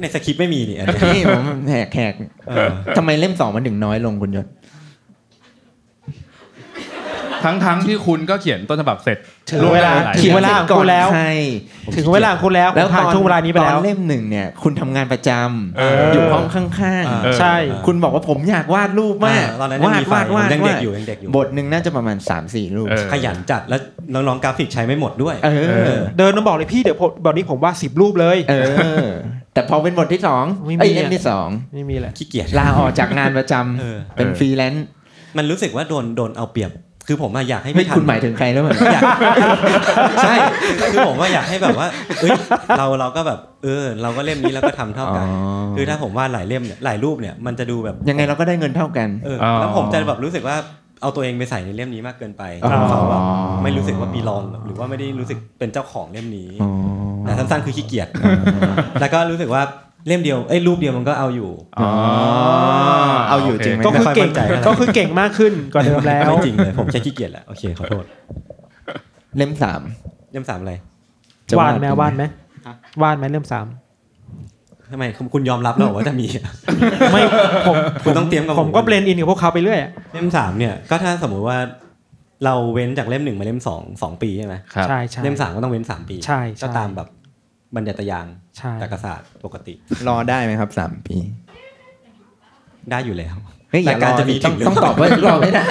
[0.00, 2.14] ในสคริปต์ไม่มีนี่อันเนี้ยนี่ผมแหกแหก
[2.48, 4.46] เออทำไมเล่มสองมันถึงน้อยลงคุณยศ
[7.44, 9.18] ทั้งทั้งที่คุณก็เขียนต้นฉบับเสร็จ
[9.50, 11.26] ถึงเวลาหยถึงเวลาของคุณแล้วใคร
[11.96, 16.64] ถึงเวลาของคุณแล้วแล้วผ่านตอนช่วงเวลานี้ไปแล้วตอนเล่มหนึ่งเนี่ยคุณทำงานประจำเอออยู่ห้องข้า
[17.02, 23.80] งเออใช่ๆคุณบอกว่าผมอยากวาดรูปมากอ่าตอนนั้นยังวาดมีไฟวาดวาดยังเด็กวาดอยู่ยังเด็กอยู่บทหนึ่งน่าจะประมาณ 3 4 รูปเออขยันจัดแล้ว
[24.14, 25.50] น้องๆกราฟิกใช้ไม่หมดด้วยเอ
[25.98, 28.54] อเดินมาบอกเลยพี่เดี๋ยวผมบอกนี้ผมว่าสิบรูปเลยเอ
[29.04, 29.08] อ
[29.54, 34.86] แต่พอเป็นบทที่สองไม่มีเอ้ยอะเล่มที่สองไม่มีแหละขี้เกียจลาออกจากงานประจำเออเป็นฟรีแลนซ์
[35.36, 36.70] มันรู้สึกว่าโดนโดนเอาเปรียบ
[37.08, 39.02] คือผมอะอยากให้เฮ้ยพี่ทันคุณหมายถึงใครแล้วเหมือนอยาก
[40.24, 40.34] ใช่
[40.92, 41.88] คือผมว่าอยากให้แบบว่า
[42.20, 42.32] เอ้ย
[42.78, 45.26] เราเราก็แบบเออเราก็เล่มนี้แล้วก็ทำเท่ากัน
[45.76, 50.56] คือถ้าผมวาดหลายเล่มเนี่ยหลายรูปเนี่ยมันจะดูแบบยังไงเราก็ได้เงินเท่ากันเอออ๋อแล้วผมจะแบบรู้สึกว่า
[51.02, 53.22] เอาตัวเองไปใส่ในเล่มนี้มากเกินไปอ๋อเขาแบบ
[53.62, 56.70] ไม่รู้สึกว่าปีลองหรือว่าไม่ได้รู้สึกเป็นเจ้าของเล่มนี้อ๋อ
[57.22, 58.08] แต่สั้นๆคือขี้เกียจ
[59.00, 59.62] แล้วก็รู้สึกว่า
[60.06, 61.88] เล่มเดียวเอ้ยรูปเดียวมันก็เอาอยู่อ๋อ
[63.28, 68.04] เอาอยู่จริงไหมก็ไม่คือค่อยเก่มั่งนใจเท่าไหร่ก็คือเก่งมากขึ้นกว่าเดิมแล้วไม่จริงเลยผมแค่ขี้เกียจแหละโอเคขอโทษ
[69.36, 69.80] เล่มสาม
[70.32, 70.74] เล่มสามอะไร
[71.50, 72.24] จะวาดไหมจริงวาดไหม
[73.02, 73.66] วาดไหมเริ่มสาม
[74.92, 76.26] ทำไมคุณยอมรับแล้วเหรอว่าจะมี
[77.12, 77.22] ไม่
[77.66, 81.58] ผมคุณต้องเตรียมกับผมก็เบลนอินกับพวกเขาไปเรื่อยอะเล่มสามเนี่ยก็ถ้าสมมุติว่า
[82.44, 87.08] เราเว้นจากเล่มหนึ่งมาเล่มสองสองปีใช่ไหมครับใช่ใช่เล่มสามก็ต้องเว้นสามปี ใช่ใช่ก็ตามแบบ
[87.74, 89.74] บรรยัตยาง ใช่จักรศาสตร์ปกติ
[90.08, 91.16] รอได้ไหมครับสามปี
[92.90, 93.34] ได้อยู่แล้ว
[93.70, 95.66] เฮ้ยอย่ารายการอจะมีดิต้องถึงหรือต้องตอบว่ารอไม่ได้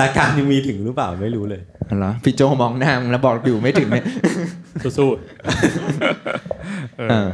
[0.00, 1.62] รายการยังมีถึงหรือเปล่าไม่รู้เลย
[1.98, 4.06] เหรอพี่โจมองหน้ามึงแล้วบอกอยู่ไม่ถึงเนี่ย
[4.98, 5.08] สู้
[6.98, 7.28] เอเอออ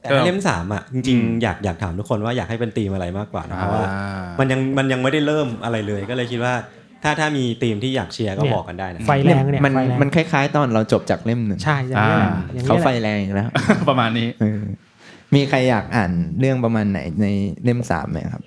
[0.00, 6.54] แต่ถ้าเล่มสามอะจริงๆอยากอยากถามทุกคนว่าอยากให้เป็นธีมอะไรมากกว่านะเพราะว่าอ่า มันยังมันยังไม่ได้เริ่มอะไรเลยก็เลยคิดว่า
[7.02, 13.48] ถ้าถ้ามีธีมที่อยากเชียร์ก็เนี่ยบอกกันได้นะไฟแรงเนี่ยมันไฟแรงมันคล้าย ๆ ตอนเราจบจากเล่มหนึ่งใช่อย่างนี้ยแหละอ่าอย่างเขานี้ยแหไฟละแรงอีกแล้ว
[13.88, 14.60] ประมาณนี้เออ
[15.34, 16.10] มีใครอยากอ่าน
[16.40, 17.26] เรื่องประมาณไหนใน
[17.64, 18.42] เล่มสามไหมครับ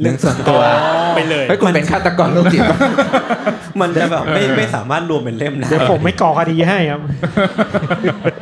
[0.00, 2.78] เรื่องส่วนตัวๆไปเลยเฮ้ยคุณเป็นฆาตกรโรคจิตปะ
[3.80, 7.00] มันจะแบบไม่ไม่สามารถรวมเป็นเล่มได้เดี๋ยวผมไม่ก่อคดีให้ครับ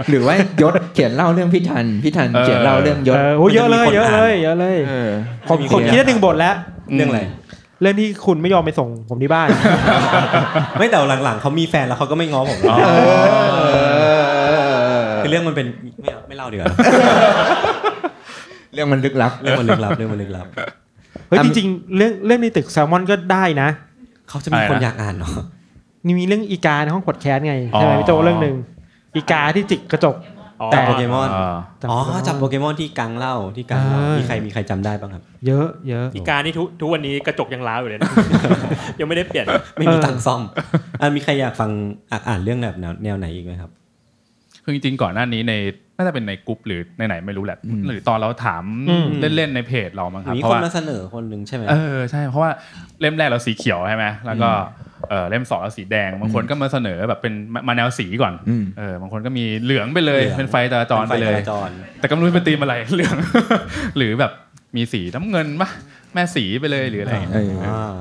[0.09, 5.11] หรือว่ายศเขียนเล่าเรื่องพี่ทันพี่ทันเออเขียนเล่าเรื่องยศเออโอ้เยอะเลยเยอะเลยเยอะเลยเออ
[5.49, 6.55] ผมผมคิดได้หนึ่งบทแล้ว
[6.97, 7.21] เรื่องอะไร
[7.83, 9.49] เรื่องที่คุณไม่ยอมไปส่งผมที่บ้าน
[10.79, 12.79] ไม่แต่หลังๆเขามีแฟนแล้วเขาก็ไม่ง้อผมอ๋อ
[15.23, 15.67] คือเรื่องมันเป็น
[16.01, 16.69] ไม่เอาไม่เล่าดีกว่า
[18.75, 20.47] เรื่องมันลึกลับ เรื่องมันลึกลับเรื่องมันลึกลับ
[21.29, 23.69] เฮ้ยอะจริงๆเรื่องเรื่องในตึกแซลมอนก็ได้นะ
[24.29, 25.33] เขาจะมีคนอยากอ่านเนาะ
[26.07, 28.57] นี่มีเรื่องอีกาในห้องพอดแคสต์ไงใช่ไหมพี่โจเรื่องหนึ่ง
[29.17, 30.17] อีกาที่จิกกระจก
[30.75, 31.57] จับโปเกมอนอ่า
[31.91, 38.11] อ๋อจับโปเกมอนที่กังเล่าที่กังเล่าเออมีใครมีใครจำได้บ้างครับ เยอะเยอะอีกานี่ทุกทุกวันนี้กระจกยังร้าวอยู่เลยนะ
[39.01, 39.47] ยังไม่ได้เปลี่ยน
[39.79, 40.41] ไม่มีตังค์ซ่อม
[41.01, 41.71] อะมีใครอยากฟัง
[42.11, 43.71] อ่านอ่านเรื่องแบบแนวแนวไหนอีกไหมครับ
[44.65, 45.55] คือจริงๆก่อนหน้านี้ใน
[45.97, 52.51] น่าจะเป็นในกลุ่มหรือในไหนไม่รู้แหละ หรือตอนเราถามอืมเล่นๆในเพจเรามั้งครับมีเพราะคนว่ามาเสนอคนหนึ่งใช่ไหมเออใช่เพราะว่า
[53.01, 54.51] เล่มแรกเราสีเขียวใช่ไหมแล้วก็
[55.11, 61.71] เออเล่มสองเราสีแดง บางคนก็มาเสนอแบบเป็นมามาแนวสีก่อนอืมเออบางคนก็มีเหลืองไปเลยหลืองเป็นไฟจราจรไปเลยนฟจราจร
[62.01, 63.17] แต่ก็ไม่รู้เป็นธีมอะไรเหลือง
[63.97, 64.33] หรือแบบ
[64.77, 65.69] มีสีน้ำเงินปะ
[66.15, 67.99] แม่สีไปเลยหรืออะไรอย่างเงี้ยเอออ่า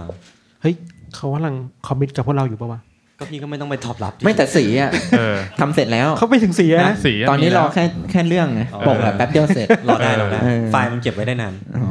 [0.61, 0.75] เฮ้ย
[1.15, 1.55] เขากำลัง
[1.87, 2.79] คอมมิตกับพวกเราอยู่ปะวะ
[3.21, 11.85] ก็พี่ก็ไม่ต้องไปตอบรับดิไม่แต่สีอะเออ ทำเสร็จแล้วเขาไปถึงสีแล้วนะสีะตอนนี้มีรแล้อว แค่แค่เรื่องไงอ๋อบอกแบบแป๊บเดียวเสร็จ รอได้รอได้เออ ไฟล์มันเก็บไว้ได้นาน อ๋อ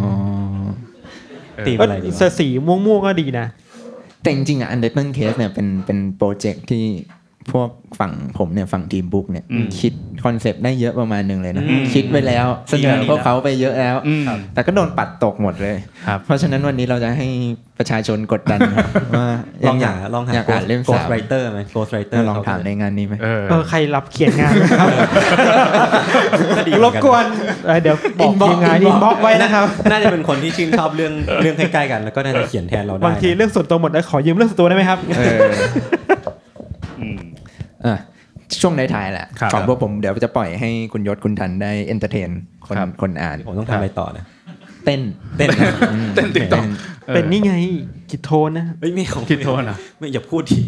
[1.66, 3.46] ตีมก็อะไรดีเสื้วะอสีม่วงๆก็ดีนะ
[4.22, 6.84] แต่จริงๆอะ Undertale Case เนี่ยเป็นเป็นโปรเจกต์ที่
[7.52, 9.92] พวกฝั่งผมเนี่ยฝั่งทีม book เนี่ยอืมคิด
[10.24, 14.24] concept ได้เยอะประมาณหนึ่งเลยนะอืมคิดไว้แล้วเสนอพวกเขาไปเยอะแล้วอืม
[14.54, 15.76] แต่ก็โดนปัดตกหมดเลย
[16.06, 17.26] ครับเพราะฉะนั้นวันนี้เราจะให้
[17.78, 19.28] ประชาชนกดดันครับว่า
[19.68, 24.88] ลองอหายากลองหาอยากอ่านเล่ม ghostwriter ไหม ghostwriter ลองถามในงานนี้ไหมเออเออใครรับเขียนงานนะครับ
[26.56, 27.24] ก็ดีเหรมือบนกวน
[27.66, 35.48] เออเดี๋ยวบอกทีมงาน inbox ไว้นะครับน่าจะเป็นคนที่ชื่นชอบเรื่องเรื่องใกล้ๆกันแล้วก็น่าจะเขียนแทนเราได้บางทีเรื่องส่วนตัวหมดแล้วขอยืมเรื่องส่วนตัวได้ไหมครับเอออื
[35.98, 35.99] ม
[37.86, 37.96] อะ
[38.60, 42.30] ช่วงในท้ายๆแหละครับของพวกผมเดี๋ยวจะปล่อยให้คุณยศคุณทันได้ entertain
[42.66, 44.24] คนครับ คนอ่าน ผมต้องทำอะไรต่อนะ
[44.84, 45.00] เต้น
[45.36, 46.64] เต้นนะอืมเต้น TikTok
[47.14, 47.54] เป็นนี่ไง
[48.10, 50.60] กิจโทนนะ เฮ้ยไม่เอา TikTok นะไม่อย่าพูดที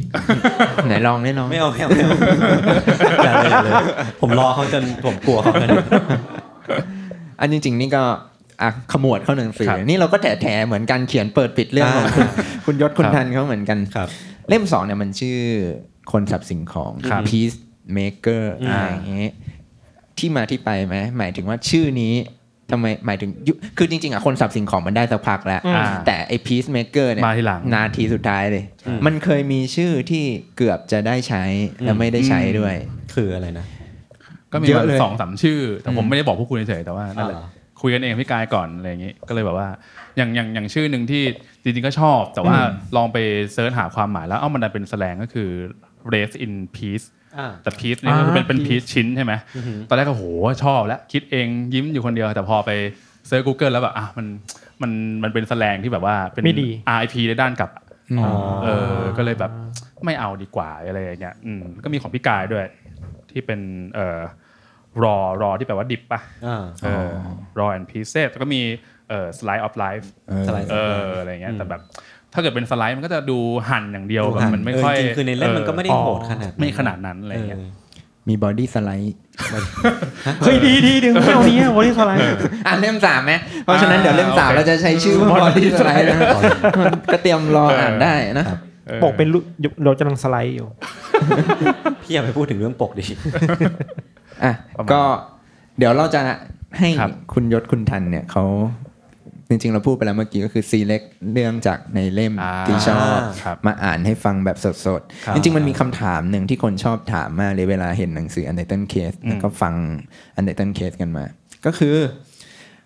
[0.89, 2.17] ไหนลองได้ลองไม่เอาไม่เอาไม่เอา
[3.25, 3.75] อย่าเลยอย่าเลย
[4.21, 5.69] ผมรอเขาจนผมกลัวเขาจน
[7.41, 8.03] อันจริง ๆ นี่ก็
[8.63, 12.29] อะขมวดเข้าหนังสือ ครับนี่เราก็แถแถๆเหมือนกันเขียนเปิดปิดเรื่องของคุณ
[12.67, 14.09] คุณยศคุณครับทันเขาเหมือนกัน ครับ
[14.49, 15.39] เล่มสองเนี่ยมันชื่อ
[16.13, 17.57] คนสับสิ่งของ ครับ peace
[17.97, 19.35] maker อืมอะไรอย่างเงี้ย
[20.19, 22.15] ที่มาที่ไปไหมหมายถึงว่าชื่อนี้
[22.71, 30.25] ทำไมหมายถึงยุคือจริงๆอะคนสับสิ่งของมันได้สักพักแล้ว อืมอ่าแต่ไอ้ peace maker เนี่ยมาทีหลัง นาทีสุดท้ายเลย อืม มันเคยมีชื่อที่
[30.57, 31.43] เกือบจะได้ใช้
[31.85, 32.75] แล้วไม่ได้ใช้ด้วย
[33.15, 33.67] คืออะไรนะ
[34.53, 37.49] ก็มีมาเยอะเลยสองสามชื่อ แต่ผมอืม ไม่ได้บอกพวกคุณเฉยๆแต่ว่านั่นแหละอ๋อ
[37.81, 39.69] คุยกันเองพี่กายก่อนอะไรอย่างงี้ก็เลยแบบว่า
[40.17, 41.23] อย่างอย่างอย่างชื่อหนึ่งที่
[41.63, 42.57] จริงๆก็ชอบ แต่ว่า
[42.97, 43.19] ลองไป
[43.53, 45.51] search หาความหมายแล้วเอ้ามันดันเป็น slang ก็คือ
[46.15, 47.07] rest in piece
[47.39, 49.33] อ่าแต่ peace นี่ก็คือเป็นเป็น piece piece ชิ้นใช่ไหม
[49.89, 50.25] ตอนแรกก็โห
[50.65, 52.71] ชอบแล้วคิดเองยิ้มอยู่คนเดียว แต่พอไป
[53.27, 54.27] search Google แล้วแบบอะมัน
[54.83, 57.71] มันมันเป็น slang ที่แบบว่าเป็นไม่ดี RIP ในด้านกลับ
[58.21, 58.31] อ๋อ
[58.65, 59.53] เออก็เลยแบบ
[60.05, 62.67] ไม่เอาดีกว่าอะไรอย่างเงี้ยอืมก็มีของพี่กายด้วย
[63.31, 63.61] ที่เป็น
[63.95, 64.21] เอ่อ
[65.03, 67.11] raw raw ที่แปลว่าดิบปะอ่าเออ
[67.59, 68.63] raw and pieces แล้วก็มี
[69.09, 70.07] เอ่อ slice of life
[70.47, 71.83] slice เอออะไรเงี้ยแต่แบบ
[72.33, 77.61] ถ้าเกิดเป็น slice มันก็จะดูหั่นอย่างเดียวแบบมันไม่ค่อยจริงๆคือในเล่มมันก็ไม่ได้เออโหดขนาดไม่ขนาดนั้นอะไรเงี้ย
[78.29, 79.17] มี body slice
[80.43, 82.21] เฮ้ยดีดีดีไม่เอานี้ body slice
[82.67, 83.33] อะเล่มสามไหม
[83.65, 86.19] เพราะฉะนั้นเดี๋ยวเล่มสามโอเคเราจะใช้ชื่อว่า body slice นะ
[87.13, 88.47] ก็เตรียมรออ่านได้นะ
[88.87, 89.43] เออปกเป็นรูป
[89.85, 90.67] เรากำลังสไลด์อยู่
[92.03, 93.05] พี่อย่าไปพูดถึงเรื่องปกดิ
[94.45, 95.03] อะประมาณก็
[95.79, 96.21] เดี๋ยวเราจะ
[96.79, 98.45] ให้ครับคุณยศคุณทันเนี่ยเขา
[99.53, 104.67] จริงๆ เราพูดไปแล้วเมื่อกี้ก็คือ select เรื่องจากในเล่มอ่าที่ชอบครับมาอ่านให้ฟังแบบส
[104.99, 109.75] ดครับๆจริงๆ มันมีคำถามหนึ่งที่คนชอบถามมากเลยเวลาเห็นหนังสือ Untitled Case อืมแล้วก็ฟัง
[110.39, 111.25] Untitled Case กันมา
[111.67, 111.95] ก็คือ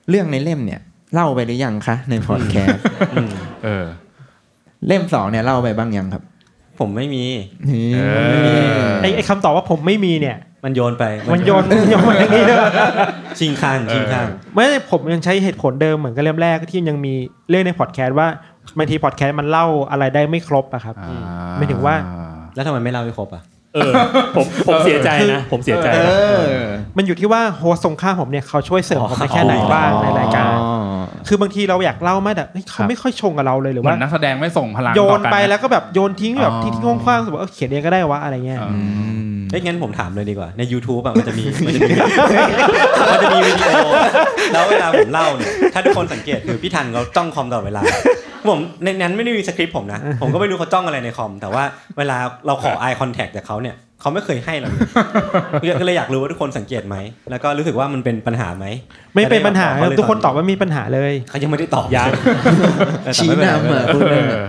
[0.09, 0.81] เรื่องในเล่มเนี่ย
[1.14, 2.85] เล่าไปหรือยังคะ ในพอดแคสต์
[3.64, 3.87] เออ
[4.87, 6.23] เล่มสองเนี่ยเล่าไปบ้างยังครับ
[6.81, 7.25] ผมไม่มี
[7.69, 8.01] นี่เอ
[8.87, 10.37] อไอ้ไอ้คำตอบว่าผมไม่มีเนี่ย
[10.67, 12.57] มันโยนไปมันโยนโยนมาอย่างนี้เลย
[13.39, 17.14] ชิงข้างชิงข้างไม่ผมยังใช้เหตุผลเดิมเหมือนกับเล่มแรกที่ยังมี
[17.49, 18.29] เรื่องในพอดแคสต์ว่า
[18.79, 21.19] บางทีพอดแคสต์มันเล่าอะไรได้ไม่ครบอะครับอ่า
[21.57, 21.95] หมายถึงว่า
[22.55, 23.43] แล้วทำไมไม่เล่าให้ครบอะ
[23.75, 23.93] เออ
[24.37, 26.62] ผมผมเสียใจนะ ผมเสียใจเอนะอ
[26.97, 30.95] มันอยู่ที่ว่าโฮสต์ตรงข้ามผมเนี่ยเขาช่วยเสริมผมได้แค่ไหนบ้างในรายการอ๋อ
[31.29, 38.81] คือบางทีเราอยากเล่ามากแต่เฮ้ยเขาไม่ค่อยชงกับเราเลยหรือเหมืว่าอนนักแสดงไม่ส่งพลังโยต่อนกัไปแล้วก็แบบโยนทิ้งแบบอ๋อ ที่ที่งคว้างๆสมมติว่าเออเขียนเองก็ได้วะอะไรเงี้ยอ๋ออื
[39.35, 41.93] มเอ้ยงั้นผมถามเลยดีกว่าใน YouTube อะมันจะมีมันจะมี
[43.12, 43.77] มันจะมีวิดีโอ
[44.53, 47.83] แล้วเวลาผมเล่าเนี่ยถ้าทุกคนสังเกตคือพี่ทันเขาจ้องคอมตลอดเวลา
[48.51, 51.62] ผมในนั้นไม่ได้มีสคริปต์ผมนะ ผมก็ไม่รู้เขาจ้องอะไรในคอม แต่ว่า
[51.99, 52.16] เวลา
[52.47, 54.78] เราขอ eye contact จากเขาเนี่ย เขาไม่เคยให้เราเล
[55.72, 56.96] ยก็เลยอยากรู้ว่าทุกคนสังเกตไหม
[57.30, 58.66] แล้วก็รู้สึกว่ามันเป็นปัญหาไหม
[59.14, 62.11] ไม่เป็นปัญหาจะได้ทุกคนตอบว่ามีปัญหาเลยเขายังไม่ได้ตอบยัง
[63.04, 64.46] แต่ชี้ไม่เป็นไรนำอะพูดเอเลยอ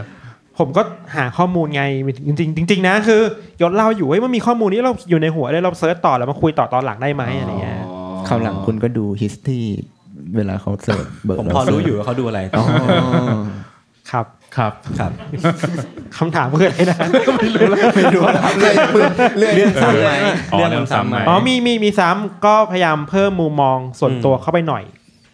[0.59, 0.81] ผมก็
[1.15, 1.83] หาข้อมูลไง
[2.27, 3.21] จริงๆจริงๆนะคือ
[3.61, 7.77] ยศเล่าอยู่เฮ้ยมันมีข้อมูลนี้เราอยู่ในหัวเลยเรา search ต่อแล้วมาคุยต่อตอนหลังได้ไหมอะไรเงี้ย
[8.27, 9.61] คราวหลังคุณก็ดู history
[10.35, 12.65] เวลาเขา search เบิร์ผมพอรู้อยู่ว่าเขาดูอะไรอ๋อ
[14.11, 14.25] ครับ
[14.55, 15.11] ครับครับ
[16.17, 17.65] คำถามเพื่อนนะไม่รู้
[18.61, 18.75] เลย
[19.39, 20.11] เรื่องเรื่องซ้ำไหม
[20.53, 24.83] อ๋อเรื่องเรื่มัองนซ้ำไหมซ้ำไหมอ๋อมีมีมีซ้ำก็พยายามเพิ่มมุมมองส่วนตัวเข้าไปหน่อย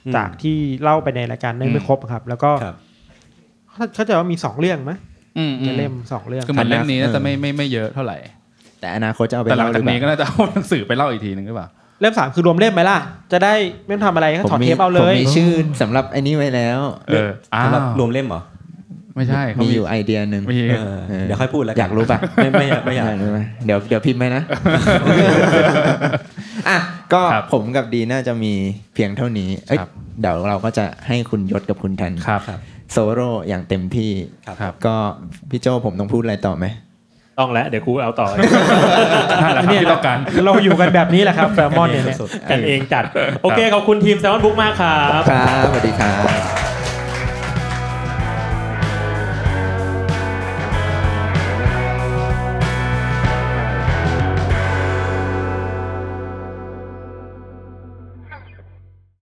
[0.06, 2.76] อืมจากที่เล่าไปในรายการเนื่องไม่ครบครับ แล้วก็ครับ
[3.74, 5.00] เขาเขาใจะว่ามีสองเรื่องมั้ย
[5.38, 8.18] อืมอืในมเล่มสองเรื่องคือเหมือนเล่มนี้น่าจะไม่ไม่ไม่เยอะเท่าไหร่
[8.80, 11.68] แต่อนาคตจะเอาไปแต่หลังเล่าจากนี้ก็หรือเปล่น่าจะเอาหนังสือไปเล่าอีกทีนึงหรือเปล่า
[12.02, 12.98] เล่มสามคือรวมเล่มไหมล่ะ
[13.32, 13.54] จะได้
[13.86, 15.52] ไม่ต้องทำอะไรก็ผมถอดมีเทปเอาเลผมยมีชื่อ
[15.82, 18.42] สำหรับไอ้นี้ไว้แล้วเอออ้าวสำหรับรวมเล่มเหรอ
[19.16, 20.98] ไม่ใช่เขามีมีอยู่ไอเดียหนึ่งมีเออ
[21.28, 24.44] เดี๋ยวค่อยพูดแล้วนอยากรู้ปะไม่ไม่อยากไม่อยากรู้ไหมเดี๋ยวเดี๋ยวพิมพ์ไหมนะ
[26.70, 26.78] อะ
[27.14, 28.54] ก็ครับผมกับดีน่าจะมี
[28.94, 29.90] เพียงเท่านี้เอ้ยครับ
[30.22, 32.60] เดี๋ยวเราก็จะให้คุณยศกับคุณทันครับ
[32.92, 34.12] โซโล่อย่างเต็มที่
[34.46, 34.96] ครับครับก็
[35.50, 36.66] พี่โจผมต้องพูดอะไรต่อไหม
[37.40, 38.28] ต้องแล้วเดี๋ยวครูเอาต่อ
[39.44, 42.18] นั่นแหละครับที่ต้องการเราอยู่กันแบบนี้แหละครับแซลมอนเนี่ยเนี่ย
[42.52, 43.04] กันเองจัด
[43.44, 46.63] โอเคขอบคุณทีมแซมมอนบุ๊กมากครับครับสวัสดีครับ